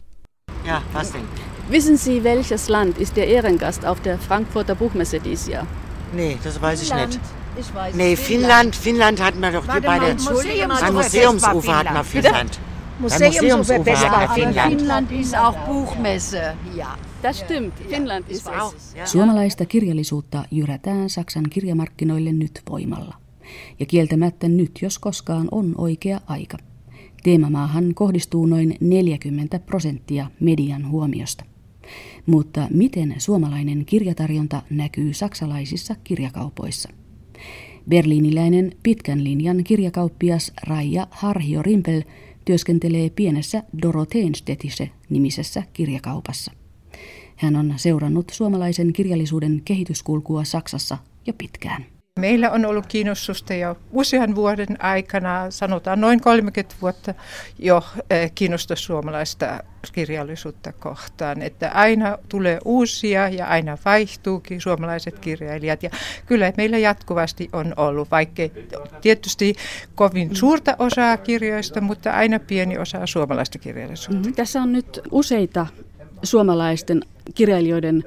Ja, 0.65 0.81
was 0.93 1.13
denn? 1.13 1.27
Wissen 1.71 1.97
Sie, 1.97 2.23
welches 2.23 2.69
Land 2.69 2.97
ist 2.97 3.15
der 3.15 3.27
Ehrengast 3.27 3.85
auf 3.85 4.03
der 4.03 4.17
Frankfurter 4.17 4.75
Buchmesse 4.75 5.19
dieses 5.23 5.47
Jahr? 5.47 5.65
Nee, 6.13 6.37
das 6.43 6.61
weiß 6.61 6.81
ich 6.81 6.93
nicht. 6.93 7.19
Ich 7.57 7.73
weiß 7.73 7.95
nee, 7.95 8.15
Finnland, 8.15 8.75
Finnland 8.75 9.19
hatten 9.19 9.39
wir 9.39 9.51
doch 9.51 9.67
Warte 9.67 9.87
bei 9.87 9.99
der 9.99 10.13
Museumsufer, 10.13 10.91
Museumsufer 10.91 11.77
hatten 11.77 11.93
wir 11.93 12.03
Finnland. 12.03 12.59
Museumsufer 12.99 14.29
Finnland. 14.35 14.69
Finnland 14.69 15.11
ist 15.11 15.35
auch 15.35 15.57
Buchmesse. 15.67 16.55
Ja. 16.75 16.97
Das 17.23 17.39
stimmt, 17.39 17.73
Finland 17.89 18.25
ist 18.29 18.47
es. 18.47 19.11
Suomalaista 19.11 19.65
kirjallisuutta 19.65 20.45
jyrätään 20.51 21.09
Saksan 21.09 21.45
kirjamarkkinoille 21.49 22.31
nyt 22.31 22.61
voimalla. 22.69 23.15
Ja 23.79 23.85
kieltämättä 23.85 24.47
nyt, 24.47 24.71
jos 24.81 24.99
koskaan, 24.99 25.47
on 25.51 25.75
oikea 25.77 26.21
aika. 26.27 26.57
Teemamaahan 27.23 27.93
kohdistuu 27.93 28.45
noin 28.45 28.77
40 28.79 29.59
prosenttia 29.59 30.29
median 30.39 30.89
huomiosta. 30.89 31.45
Mutta 32.25 32.67
miten 32.69 33.15
suomalainen 33.17 33.85
kirjatarjonta 33.85 34.61
näkyy 34.69 35.13
saksalaisissa 35.13 35.95
kirjakaupoissa? 36.03 36.89
Berliiniläinen 37.89 38.71
pitkän 38.83 39.23
linjan 39.23 39.63
kirjakauppias 39.63 40.51
Raija 40.67 41.07
Harhio 41.11 41.61
Rimpel 41.61 42.01
työskentelee 42.45 43.09
pienessä 43.09 43.63
Dorotheenstedtissä 43.81 44.87
nimisessä 45.09 45.63
kirjakaupassa. 45.73 46.51
Hän 47.35 47.55
on 47.55 47.73
seurannut 47.77 48.29
suomalaisen 48.29 48.93
kirjallisuuden 48.93 49.61
kehityskulkua 49.65 50.43
Saksassa 50.43 50.97
jo 51.27 51.33
pitkään. 51.37 51.94
Meillä 52.19 52.51
on 52.51 52.65
ollut 52.65 52.85
kiinnostusta 52.87 53.53
jo 53.53 53.77
usean 53.91 54.35
vuoden 54.35 54.83
aikana, 54.83 55.51
sanotaan 55.51 56.01
noin 56.01 56.21
30 56.21 56.75
vuotta 56.81 57.13
jo 57.59 57.83
eh, 58.09 58.31
kiinnostus 58.35 58.83
suomalaista 58.83 59.63
kirjallisuutta 59.91 60.73
kohtaan. 60.73 61.41
Että 61.41 61.71
aina 61.73 62.17
tulee 62.29 62.59
uusia 62.65 63.29
ja 63.29 63.47
aina 63.47 63.77
vaihtuukin 63.85 64.61
suomalaiset 64.61 65.19
kirjailijat. 65.19 65.83
Ja 65.83 65.89
kyllä 66.25 66.53
meillä 66.57 66.77
jatkuvasti 66.77 67.49
on 67.53 67.73
ollut, 67.77 68.11
vaikka 68.11 68.43
tietysti 69.01 69.55
kovin 69.95 70.35
suurta 70.35 70.75
osaa 70.79 71.17
kirjoista, 71.17 71.81
mutta 71.81 72.11
aina 72.11 72.39
pieni 72.39 72.77
osa 72.77 73.05
suomalaista 73.05 73.59
kirjallisuutta. 73.59 74.19
Mm-hmm. 74.19 74.35
Tässä 74.35 74.61
on 74.61 74.73
nyt 74.73 75.01
useita 75.11 75.67
suomalaisten 76.23 77.01
kirjailijoiden 77.35 78.03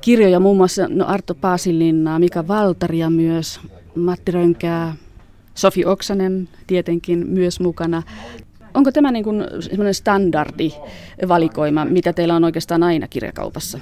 kirjoja, 0.00 0.40
muun 0.40 0.56
muassa 0.56 0.88
no 0.88 1.04
Arto 1.06 1.34
Paasilinnaa, 1.34 2.18
Mika 2.18 2.48
Valtaria 2.48 3.10
myös, 3.10 3.60
Matti 3.94 4.32
Rönkää, 4.32 4.94
Sofi 5.54 5.84
Oksanen 5.84 6.48
tietenkin 6.66 7.26
myös 7.26 7.60
mukana. 7.60 8.02
Onko 8.74 8.92
tämä 8.92 9.12
niin 9.12 9.24
semmoinen 9.60 9.94
standardi 9.94 10.70
valikoima, 11.28 11.84
mitä 11.84 12.12
teillä 12.12 12.34
on 12.34 12.44
oikeastaan 12.44 12.82
aina 12.82 13.08
kirjakaupassa? 13.08 13.78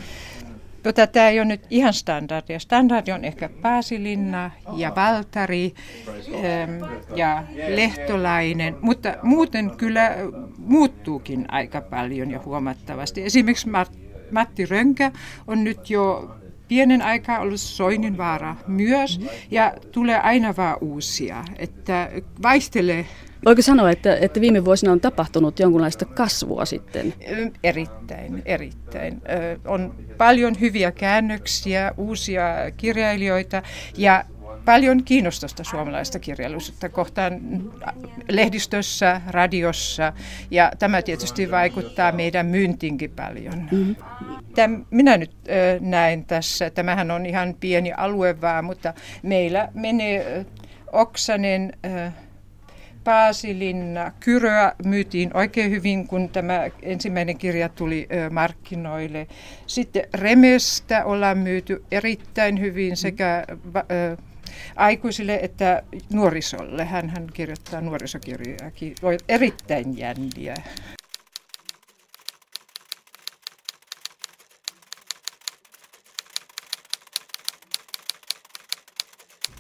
Tota, 0.83 1.07
tämä 1.07 1.29
ei 1.29 1.41
ole 1.41 1.49
nyt 1.49 1.67
ihan 1.71 1.93
standardia. 1.93 2.59
Standardi 2.59 3.13
on 3.13 3.25
ehkä 3.25 3.49
Paasilinna 3.63 4.51
ja 4.77 4.93
Valtari 4.97 5.75
ähm, 6.35 6.93
ja 7.17 7.45
Lehtolainen, 7.69 8.77
mutta 8.81 9.15
muuten 9.23 9.71
kyllä 9.71 10.17
muuttuukin 10.59 11.45
aika 11.49 11.81
paljon 11.81 12.31
ja 12.31 12.41
huomattavasti. 12.45 13.23
Esimerkiksi 13.23 13.69
Matti 13.69 14.08
Rönkä 14.71 15.13
on 15.47 15.65
nyt 15.65 15.91
jo 15.91 16.35
pienen 16.69 17.03
aikaa 17.03 17.39
ollut 17.39 17.61
Soininvaara 17.61 18.57
myös 18.67 19.21
ja 19.51 19.75
tulee 19.93 20.21
aina 20.21 20.57
vaan 20.57 20.79
uusia, 20.81 21.45
että 21.59 22.11
vaihtelee 22.43 23.07
Voiko 23.45 23.63
sanoa, 23.63 23.91
että, 23.91 24.17
että 24.17 24.41
viime 24.41 24.65
vuosina 24.65 24.93
on 24.93 25.01
tapahtunut 25.01 25.59
jonkunlaista 25.59 26.05
kasvua 26.05 26.65
sitten? 26.65 27.15
Erittäin, 27.65 28.43
erittäin. 28.45 29.23
On 29.65 29.95
paljon 30.17 30.61
hyviä 30.61 30.93
käännöksiä, 30.93 31.93
uusia 31.97 32.43
kirjailijoita 32.77 33.63
ja 33.97 34.25
paljon 34.69 35.05
kiinnostusta 35.05 35.65
suomalaista 35.65 36.19
kirjallisuutta 36.19 36.89
kohtaan 36.89 37.41
lehdistössä, 38.29 39.21
radiossa 39.29 40.13
ja 40.51 40.73
tämä 40.79 41.03
tietysti 41.03 41.51
vaikuttaa 41.51 42.13
meidän 42.13 42.47
myyntiinkin 42.47 43.11
paljon. 43.11 43.69
Tämä 44.55 44.79
minä 44.91 45.17
nyt 45.17 45.31
äh, 45.31 45.81
näen 45.81 46.25
tässä, 46.25 46.71
tämähän 46.71 47.11
on 47.11 47.27
ihan 47.27 47.55
pieni 47.61 47.93
alue 47.93 48.41
vaan, 48.41 48.65
mutta 48.65 48.95
meillä 49.23 49.69
menee 49.75 50.47
Oksanen, 50.93 51.73
äh, 51.87 52.13
Paasilinna, 53.05 54.13
Kyröä 54.21 54.73
myytiin 54.85 55.31
oikein 55.35 55.71
hyvin, 55.71 56.09
kun 56.09 56.29
tämä 56.29 56.61
ensimmäinen 56.83 57.39
kirja 57.39 57.69
tuli 57.69 58.09
markkinoille. 58.31 59.27
Sitten 59.67 60.03
Remestä 60.15 61.05
ollaan 61.05 61.39
myyty 61.39 61.85
erittäin 61.91 62.61
hyvin 62.61 62.97
sekä 62.97 63.45
aikuisille 64.77 65.39
että 65.43 65.83
nuorisolle. 66.13 66.85
Hän, 66.85 67.09
hän 67.09 67.27
kirjoittaa 67.35 67.81
nuorisokirjojakin, 67.81 68.95
erittäin 69.29 69.99
jänniä. 69.99 70.55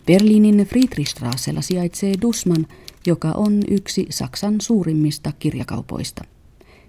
Berliinin 0.07 0.66
Friedrichstrassella 0.66 1.62
sijaitsee 1.62 2.14
Dusman, 2.22 2.66
joka 3.07 3.33
on 3.33 3.62
yksi 3.70 4.07
Saksan 4.11 4.61
suurimmista 4.61 5.33
kirjakaupoista. 5.38 6.24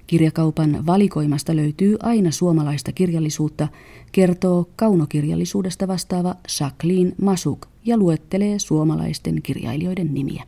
Kirjakaupan 0.07 0.85
valikoimasta 0.85 1.55
löytyy 1.55 1.97
aina 2.03 2.31
suomalaista 2.31 2.91
kirjallisuutta, 2.91 3.67
kertoo 4.11 4.69
kaunokirjallisuudesta 4.75 5.87
vastaava 5.87 6.35
Jacqueline 6.59 7.11
Masuk 7.21 7.67
ja 7.85 7.97
luettelee 7.97 8.59
suomalaisten 8.59 9.41
kirjailijoiden 9.41 10.13
nimiä. 10.13 10.43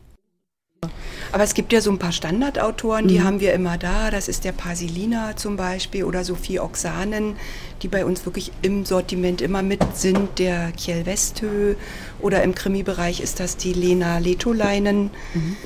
Aber 1.32 1.44
es 1.44 1.54
gibt 1.54 1.72
ja 1.72 1.80
so 1.80 1.90
ein 1.90 1.98
paar 1.98 2.12
Standardautoren, 2.12 3.08
die 3.08 3.18
mhm. 3.18 3.24
haben 3.24 3.40
wir 3.40 3.54
immer 3.54 3.78
da. 3.78 4.10
Das 4.10 4.28
ist 4.28 4.44
der 4.44 4.52
Pasilina 4.52 5.36
zum 5.36 5.56
Beispiel 5.56 6.04
oder 6.04 6.24
Sophie 6.24 6.58
Oxanen, 6.60 7.36
die 7.82 7.88
bei 7.88 8.04
uns 8.04 8.26
wirklich 8.26 8.50
im 8.62 8.84
Sortiment 8.84 9.40
immer 9.40 9.62
mit 9.62 9.80
sind. 9.94 10.38
Der 10.38 10.72
Kjell 10.72 11.06
Westhö 11.06 11.76
oder 12.20 12.42
im 12.42 12.54
Krimi-Bereich 12.54 13.20
ist 13.20 13.40
das 13.40 13.56
die 13.56 13.72
Lena 13.72 14.18
Letolainen, 14.18 15.10
mhm. 15.34 15.56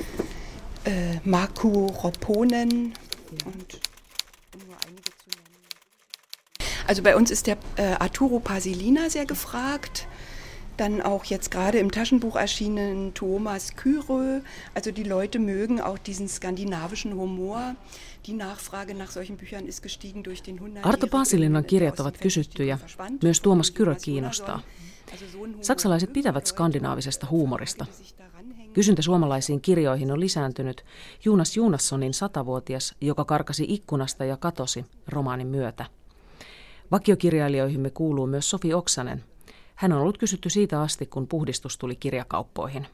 äh, 0.85 1.19
Marco 1.23 1.87
Ropponen 1.87 2.93
und 3.45 3.79
Also 6.87 7.03
bei 7.03 7.15
uns 7.15 7.31
ist 7.31 7.47
der 7.47 7.57
äh, 7.75 7.95
Arturo 7.99 8.39
Pasilina 8.39 9.09
sehr 9.09 9.25
gefragt. 9.25 10.07
Dann 10.77 11.01
auch 11.01 11.25
jetzt 11.25 11.51
gerade 11.51 11.79
im 11.79 11.91
Taschenbuch 11.91 12.35
erschienen 12.35 13.13
Thomas 13.13 13.75
Kyrö. 13.75 14.41
Also 14.73 14.91
die 14.91 15.03
Leute 15.03 15.39
mögen 15.39 15.81
auch 15.81 15.97
diesen 15.97 16.29
skandinavischen 16.29 17.13
Humor. 17.13 17.75
Die 18.25 18.33
Nachfrage 18.33 18.93
nach 18.93 19.11
solchen 19.11 19.37
Büchern 19.37 19.65
ist 19.65 19.81
gestiegen 19.81 20.23
durch 20.23 20.43
den 20.43 20.59
100 20.59 20.85
Arto 20.85 21.07
Paasilinnan 21.07 21.65
kirjat 21.65 21.99
ovat 21.99 22.17
kysyttyjä. 22.17 22.77
Myös 23.23 23.41
Tuomas 23.41 23.71
Kyrö 23.71 23.95
kiinnostaa. 23.95 24.61
Saksalaiset 25.61 26.13
pitävät 26.13 26.45
skandinaavisesta 26.45 27.27
huumorista. 27.29 27.85
Kysyntä 28.73 29.01
suomalaisiin 29.01 29.61
kirjoihin 29.61 30.11
on 30.11 30.19
lisääntynyt 30.19 30.85
Juunas 31.25 31.57
Juunassonin 31.57 32.13
satavuotias, 32.13 32.95
joka 33.01 33.25
karkasi 33.25 33.65
ikkunasta 33.69 34.25
ja 34.25 34.37
katosi 34.37 34.85
romaanin 35.07 35.47
myötä. 35.47 35.85
Vakiokirjailijoihimme 36.91 37.89
kuuluu 37.89 38.27
myös 38.27 38.49
Sofi 38.49 38.73
Oksanen– 38.73 39.23
hän 39.77 39.93
on 39.93 40.01
ollut 40.01 40.17
kysytty 40.17 40.49
siitä 40.49 40.81
asti, 40.81 41.05
kun 41.05 41.27
puhdistus 41.27 41.77
tuli 41.77 41.95
kirjakauppoihin. 41.95 42.87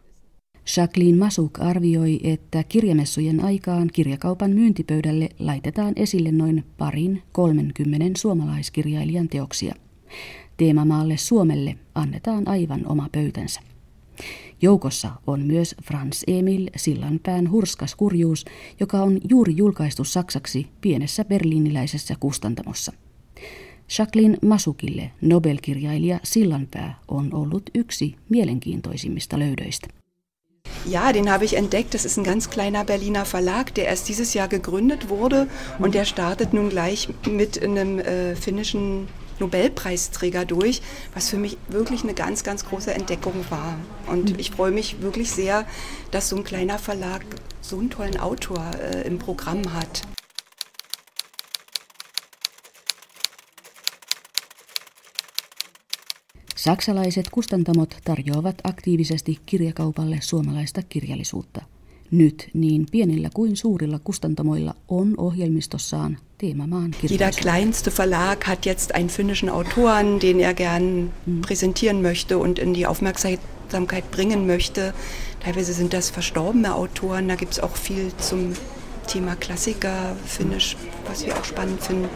Jacqueline 0.78 1.18
Masuk 1.18 1.60
arvioi, 1.60 2.20
että 2.24 2.64
kirjamessujen 2.64 3.44
aikaan 3.44 3.90
kirjakaupan 3.94 4.52
myyntipöydälle 4.52 5.30
laitetaan 5.40 5.94
esille 5.96 6.32
noin 6.32 6.64
parin 6.78 7.24
30 7.32 8.20
suomalaiskirjailijan 8.20 9.28
teoksia. 9.28 9.76
Teemamaalle 10.58 11.18
Suomelle 11.18 11.76
annetaan 11.96 12.48
aivan 12.48 12.88
oma 12.88 13.10
pöytänsä. 13.12 13.62
Joukossa 14.62 15.12
on 15.28 15.42
myös 15.42 15.76
Franz 15.84 16.24
Emil 16.28 16.70
Sillanpään 16.76 17.52
hurskas 17.52 17.96
kurjuus, 17.96 18.46
joka 18.80 19.02
on 19.02 19.20
juuri 19.30 19.58
julkaistu 19.58 20.04
saksaksi 20.04 20.68
pienessä 20.82 21.26
berliiniläisessä 21.26 22.16
kustantamossa. 22.20 22.94
Jacqueline 24.00 24.38
Masukille 24.42 25.12
Nobelkirjailija 25.22 26.20
Sillanpää 26.24 27.00
on 27.08 27.34
ollut 27.34 27.64
yksi 27.76 28.16
mielenkiintoisimmista 28.30 29.40
löydöistä. 29.40 29.88
Ja, 30.86 31.14
den 31.14 31.28
habe 31.28 31.46
ich 31.46 31.54
entdeckt. 31.54 31.94
Das 31.94 32.06
ist 32.06 32.18
ein 32.18 32.26
ganz 32.26 32.50
kleiner 32.50 32.86
Berliner 32.86 33.26
Verlag, 33.26 33.76
der 33.76 33.86
erst 33.86 34.08
dieses 34.08 34.34
Jahr 34.34 34.48
gegründet 34.48 35.10
wurde 35.10 35.48
und 35.80 35.94
der 35.94 36.06
startet 36.06 36.54
nun 36.54 36.70
gleich 36.70 37.10
mit 37.28 37.64
einem 37.64 38.00
äh, 38.00 38.36
finnischen 38.36 39.08
Nobelpreisträger 39.40 40.46
durch, 40.46 40.82
was 41.14 41.30
für 41.30 41.38
mich 41.38 41.58
wirklich 41.70 42.04
eine 42.04 42.14
ganz, 42.14 42.44
ganz 42.44 42.66
große 42.66 42.94
Entdeckung 42.94 43.46
war. 43.50 43.78
Und 44.08 44.32
mhm. 44.32 44.40
ich 44.40 44.52
freue 44.52 44.72
mich 44.72 45.02
wirklich 45.02 45.32
sehr, 45.32 45.66
dass 46.12 46.30
so 46.30 46.36
ein 46.36 46.44
kleiner 46.44 46.80
Verlag 46.80 47.24
so 47.62 47.80
einen 47.80 47.90
tollen 47.90 48.20
Autor 48.20 48.66
äh, 48.82 49.08
im 49.08 49.20
Programm 49.20 49.74
hat. 49.74 50.02
Saksalaiset 56.64 57.30
kustantamot 57.30 57.98
tarjoavat 58.04 58.56
aktiivisesti 58.64 59.40
kirjakaupalle 59.46 60.18
suomalaista 60.22 60.82
kirjallisuutta. 60.90 61.62
Nyt 62.12 62.50
niin 62.54 62.86
pienillä 62.92 63.30
kuin 63.34 63.58
suurilla 63.58 64.00
kustantamoilla 64.04 64.76
on 64.88 65.14
ohjelmistossaan 65.18 66.18
Teemamaan. 66.38 66.96
Jeder 67.10 67.34
kleinste 67.42 67.92
Verlag 67.92 68.44
hat 68.48 68.66
jetzt 68.66 68.92
einen 68.94 69.10
finnischen 69.10 69.50
Autoren, 69.50 70.22
den 70.22 70.40
er 70.40 70.54
gern 70.54 71.12
mm. 71.26 71.42
präsentieren 71.42 72.02
möchte 72.02 72.38
und 72.38 72.60
in 72.60 72.74
die 72.74 72.86
Aufmerksamkeit 72.86 74.12
bringen 74.12 74.48
möchte. 74.48 74.94
Teilweise 75.40 75.74
sind 75.74 75.94
das 75.94 76.14
verstorbene 76.14 76.76
Autoren, 76.76 77.28
da 77.28 77.36
gibt 77.36 77.52
es 77.52 77.60
auch 77.60 77.76
viel 77.76 78.12
zum 78.18 78.54
Thema 79.08 79.36
Klassiker, 79.36 80.16
Finnisch, 80.26 80.78
was 81.08 81.26
wir 81.26 81.34
auch 81.34 81.46
spannend 81.46 81.82
finden. 81.82 82.10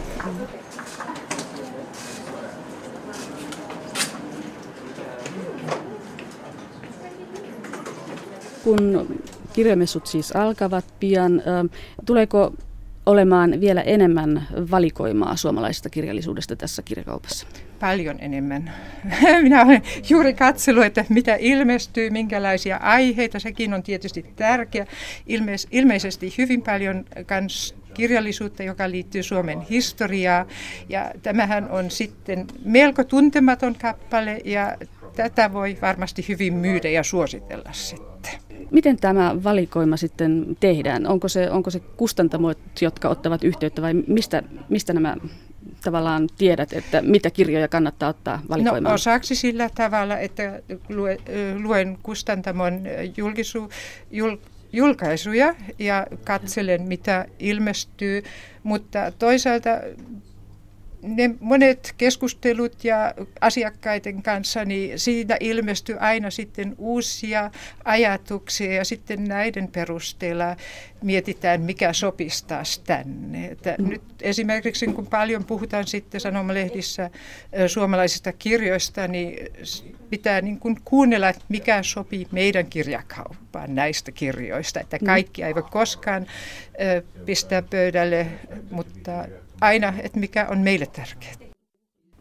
Kun 8.68 9.20
kirjamessut 9.54 10.08
siis 10.08 10.36
alkavat 10.36 10.86
pian, 11.00 11.44
tuleeko 12.06 12.54
olemaan 13.06 13.62
vielä 13.62 13.82
enemmän 13.82 14.48
valikoimaa 14.72 15.36
suomalaisesta 15.36 15.90
kirjallisuudesta 15.90 16.56
tässä 16.56 16.82
kirjakaupassa? 16.82 17.48
Paljon 17.80 18.16
enemmän. 18.20 18.72
Minä 19.44 19.62
olen 19.62 19.82
juuri 20.10 20.34
katsellut, 20.34 20.86
että 20.86 21.06
mitä 21.10 21.36
ilmestyy, 21.40 22.10
minkälaisia 22.10 22.78
aiheita. 22.78 23.40
Sekin 23.40 23.74
on 23.74 23.84
tietysti 23.84 24.26
tärkeä. 24.36 24.86
Ilmeis- 25.28 25.68
ilmeisesti 25.72 26.34
hyvin 26.38 26.62
paljon 26.62 27.06
kans 27.26 27.76
kirjallisuutta, 27.94 28.64
joka 28.64 28.92
liittyy 28.92 29.24
Suomen 29.24 29.62
historiaan. 29.62 30.46
Ja 30.90 31.12
tämähän 31.24 31.70
on 31.70 31.92
sitten 31.92 32.48
melko 32.66 33.04
tuntematon 33.04 33.76
kappale 33.76 34.42
ja 34.46 34.78
tätä 35.18 35.54
voi 35.54 35.78
varmasti 35.82 36.26
hyvin 36.28 36.54
myydä 36.54 36.90
ja 36.90 37.04
suositella 37.04 37.70
sitten. 37.72 38.32
Miten 38.72 38.98
tämä 38.98 39.44
valikoima 39.44 39.98
sitten 39.98 40.58
tehdään? 40.60 41.08
Onko 41.08 41.28
se, 41.28 41.52
onko 41.52 41.70
se 41.70 41.80
kustantamot, 41.80 42.58
jotka 42.82 43.10
ottavat 43.10 43.44
yhteyttä 43.44 43.82
vai 43.82 43.94
mistä, 43.94 44.44
mistä 44.70 44.94
nämä 44.94 45.18
tavallaan 45.84 46.28
tiedät, 46.38 46.74
että 46.74 47.02
mitä 47.02 47.32
kirjoja 47.32 47.68
kannattaa 47.68 48.10
ottaa 48.10 48.42
valikoimaan? 48.50 48.84
No 48.84 48.94
osaksi 48.94 49.36
sillä 49.36 49.70
tavalla, 49.76 50.18
että 50.18 50.62
luen 51.64 51.98
kustantamon 52.04 52.82
julkisu, 53.18 53.70
jul, 54.12 54.38
julkaisuja 54.74 55.56
ja 55.80 56.08
katselen, 56.26 56.82
mitä 56.82 57.26
ilmestyy, 57.40 58.24
mutta 58.64 59.12
toisaalta 59.20 59.70
ne 61.02 61.30
monet 61.40 61.94
keskustelut 61.98 62.84
ja 62.84 63.14
asiakkaiden 63.42 64.24
kanssa, 64.24 64.66
niin 64.66 65.00
siitä 65.00 65.38
ilmestyy 65.40 65.98
aina 66.00 66.32
sitten 66.32 66.76
uusia 66.78 67.52
ajatuksia 67.86 68.74
ja 68.74 68.86
sitten 68.86 69.24
näiden 69.24 69.68
perusteella 69.68 70.56
mietitään, 71.02 71.62
mikä 71.62 71.94
sopisi 71.94 72.46
taas 72.46 72.80
tänne. 72.80 73.46
Että 73.46 73.76
mm. 73.78 73.90
Nyt 73.90 74.02
esimerkiksi 74.22 74.88
kun 74.88 75.08
paljon 75.08 75.44
puhutaan 75.44 75.88
sitten 75.88 76.22
sanomalehdissä 76.22 77.10
suomalaisista 77.68 78.34
kirjoista, 78.34 79.08
niin 79.08 79.54
pitää 80.10 80.42
niin 80.42 80.60
kuin 80.60 80.78
kuunnella, 80.86 81.30
että 81.30 81.46
mikä 81.50 81.84
sopii 81.84 82.28
meidän 82.32 82.66
kirjakauppaan 82.66 83.76
näistä 83.76 84.12
kirjoista. 84.12 84.80
Että 84.80 84.98
mm. 85.02 85.06
kaikki 85.06 85.44
eivät 85.44 85.70
koskaan 85.70 86.28
pistää 87.26 87.62
pöydälle, 87.62 88.28
mutta 88.72 89.26
aina, 89.62 89.94
että 90.04 90.20
mikä 90.20 90.48
on 90.50 90.58
meille 90.58 90.86
tärkeää. 90.86 91.34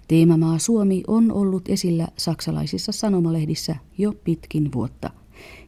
Teemamaa 0.09 0.59
Suomi 0.59 1.03
on 1.07 1.33
ollut 1.33 1.69
esillä 1.69 2.09
saksalaisissa 2.17 2.93
sanomalehdissä 2.93 3.77
jo 3.99 4.13
pitkin 4.25 4.73
vuotta. 4.73 5.11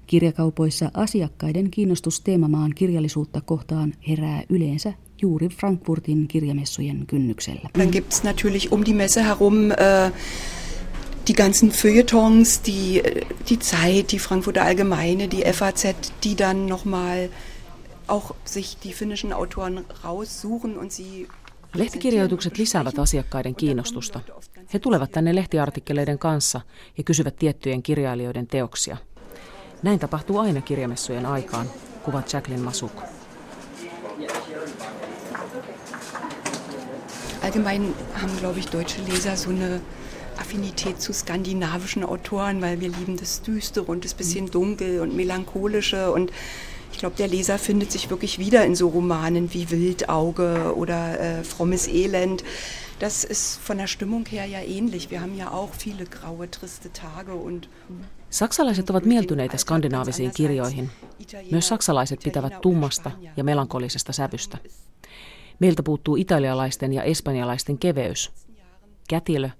Kirjakaupoissa 0.07 0.91
asiakkaiden 0.95 1.71
kiinnostus 1.71 2.21
teemamaan 2.21 2.75
kirjallisuutta 2.75 3.41
kohtaan 3.41 3.95
herää 4.09 4.43
yleensä 4.49 4.93
juuri 5.23 5.49
Frankfurtin 5.49 6.29
kirjamessujen 6.29 7.07
kynnyksellä. 7.07 7.69
Dann 7.79 7.91
gibt 7.91 8.13
es 8.13 8.23
natürlich 8.23 8.73
um 8.73 8.85
die 8.85 8.95
Messe 8.95 9.23
herum 9.23 9.71
äh, 9.71 10.13
die 11.29 11.35
ganzen 11.35 11.71
Feuilletons, 11.71 12.63
die, 12.63 13.03
die 13.49 13.59
Zeit, 13.59 14.13
die 14.13 14.19
Frankfurter 14.19 14.63
Allgemeine, 14.63 15.29
die 15.29 15.45
FAZ, 15.53 15.95
die 16.25 16.35
dann 16.35 16.67
nochmal 16.67 17.29
auch 18.07 18.35
sich 18.45 18.79
die 18.79 18.93
finnischen 18.93 19.33
Autoren 19.33 19.85
raussuchen 20.05 20.79
und 20.79 20.93
sie 20.93 21.27
Lehtikirjoitukset 21.75 22.59
lisäävät 22.59 22.99
asiakkaiden 22.99 23.55
kiinnostusta. 23.55 24.21
He 24.75 24.79
tulevat 24.79 25.13
tänne 25.13 25.35
lehtiartikkeleiden 25.35 26.19
kanssa 26.19 26.61
ja 26.99 27.05
kysyvät 27.05 27.37
tiettyjen 27.37 27.83
kirjailijoiden 27.83 28.47
teoksia. 28.47 28.97
Näin 29.83 29.99
tapahtuu 29.99 30.39
aina 30.39 30.61
kirjamessujen 30.61 31.27
aikaan, 31.27 31.67
kuvat 32.03 32.33
Jacqueline 32.33 32.65
Masuk. 32.65 33.03
Allgemein 37.43 37.95
haben, 38.15 38.39
glaube 38.41 38.59
ich, 38.59 38.73
deutsche 38.73 39.03
Leser 39.09 39.37
so 39.37 39.51
eine 39.51 39.81
Affinität 40.41 41.01
zu 41.01 41.13
skandinavischen 41.13 42.05
Autoren, 42.05 42.61
weil 42.61 42.81
wir 42.81 42.91
lieben 42.91 43.17
das 43.17 43.43
Düstere 43.43 43.85
und 43.87 44.05
das 44.05 44.15
bisschen 44.15 44.51
Dunkel 44.51 45.01
und 45.01 45.17
Melancholische 45.17 46.11
und 46.13 46.33
Ich 46.93 46.99
glaube, 46.99 47.17
der 47.17 47.29
Leser 47.29 47.59
findet 47.59 47.93
sich 47.93 48.11
wirklich 48.11 48.39
wieder 48.39 48.65
in 48.65 48.75
so 48.75 48.89
Romanen 48.89 49.53
wie 49.55 49.71
Wildauge 49.71 50.75
oder 50.75 51.21
äh, 51.21 51.45
Frommes 51.45 51.87
Elend. 51.87 52.45
Das 52.99 53.25
ist 53.25 53.61
von 53.61 53.79
der 53.79 53.87
Stimmung 53.87 54.27
her 54.27 54.47
ja 54.47 54.61
ähnlich. 54.61 55.11
Wir 55.11 55.21
haben 55.21 55.37
ja 55.37 55.53
auch 55.53 55.71
viele 55.79 56.05
graue, 56.05 56.51
triste 56.51 56.93
Tage 56.93 57.35
und 57.35 57.69
Saksalaiset 58.31 58.91
ovat 58.91 59.05
mieltyneitä 59.05 59.57
skandinaavisiin 59.57 60.31
kirjoihin. 60.35 60.91
Myös 61.51 61.69
saksalaiset 61.69 62.21
pitävät 62.25 62.61
tummasta 62.61 63.11
ja 63.37 63.45
melankolisesta 63.45 64.13
sävystä. 64.13 64.59
Meiltä 65.59 65.83
puuttuu 65.83 66.17
italialaisten 66.17 66.93
ja 66.93 67.03
espanjalaisten 67.03 67.79
keveys. 67.79 68.33
Kätilö 69.09 69.51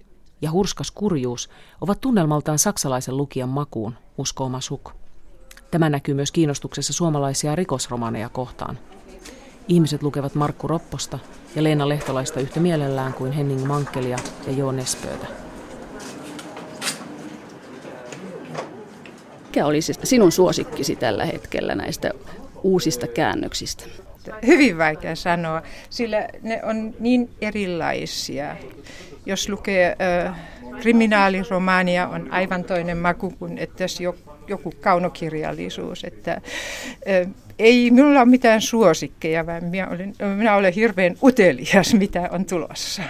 ja 0.41 0.51
hurskas 0.51 0.91
kurjuus 0.91 1.49
ovat 1.81 2.01
tunnelmaltaan 2.01 2.59
saksalaisen 2.59 3.17
lukijan 3.17 3.49
makuun, 3.49 3.93
uskoo 4.17 4.49
Masuk. 4.49 4.98
Tämä 5.71 5.89
näkyy 5.89 6.13
myös 6.13 6.31
kiinnostuksessa 6.31 6.93
suomalaisia 6.93 7.55
rikosromaneja 7.55 8.29
kohtaan. 8.29 8.79
Ihmiset 9.67 10.03
lukevat 10.03 10.35
Markku 10.35 10.67
Ropposta 10.67 11.19
ja 11.55 11.63
Leena 11.63 11.89
Lehtolaista 11.89 12.39
yhtä 12.39 12.59
mielellään 12.59 13.13
kuin 13.13 13.31
Henning 13.31 13.65
Mankelia 13.65 14.17
ja 14.47 14.53
Jo 14.53 14.71
Nespöötä. 14.71 15.27
Mikä 19.45 19.65
olisi 19.65 19.93
sinun 20.03 20.31
suosikkisi 20.31 20.95
tällä 20.95 21.25
hetkellä 21.25 21.75
näistä 21.75 22.11
uusista 22.63 23.07
käännöksistä? 23.07 23.83
Hyvin 24.47 24.77
vaikea 24.77 25.15
sanoa, 25.15 25.61
sillä 25.89 26.27
ne 26.41 26.61
on 26.63 26.95
niin 26.99 27.29
erilaisia. 27.41 28.55
Jos 29.25 29.49
lukee 29.49 29.95
äh, 30.25 30.35
kriminaaliromaania, 30.81 32.07
on 32.07 32.31
aivan 32.31 32.63
toinen 32.63 32.97
maku 32.97 33.33
kuin 33.39 33.57
että 33.57 33.83
jos 33.83 34.01
joku 34.49 34.73
kaunokirjallisuus. 34.81 36.03
Että, 36.03 36.41
ei 37.59 37.91
minulla 37.91 38.19
ole 38.19 38.29
mitään 38.29 38.61
suosikkeja, 38.61 39.45
vaan 39.45 39.63
minä 39.63 39.87
olen, 39.87 40.13
minä 40.35 40.55
olen 40.55 40.73
hirveän 40.73 41.15
utelias, 41.23 41.93
mitä 41.93 42.29
on 42.31 42.45
tulossa. 42.45 43.03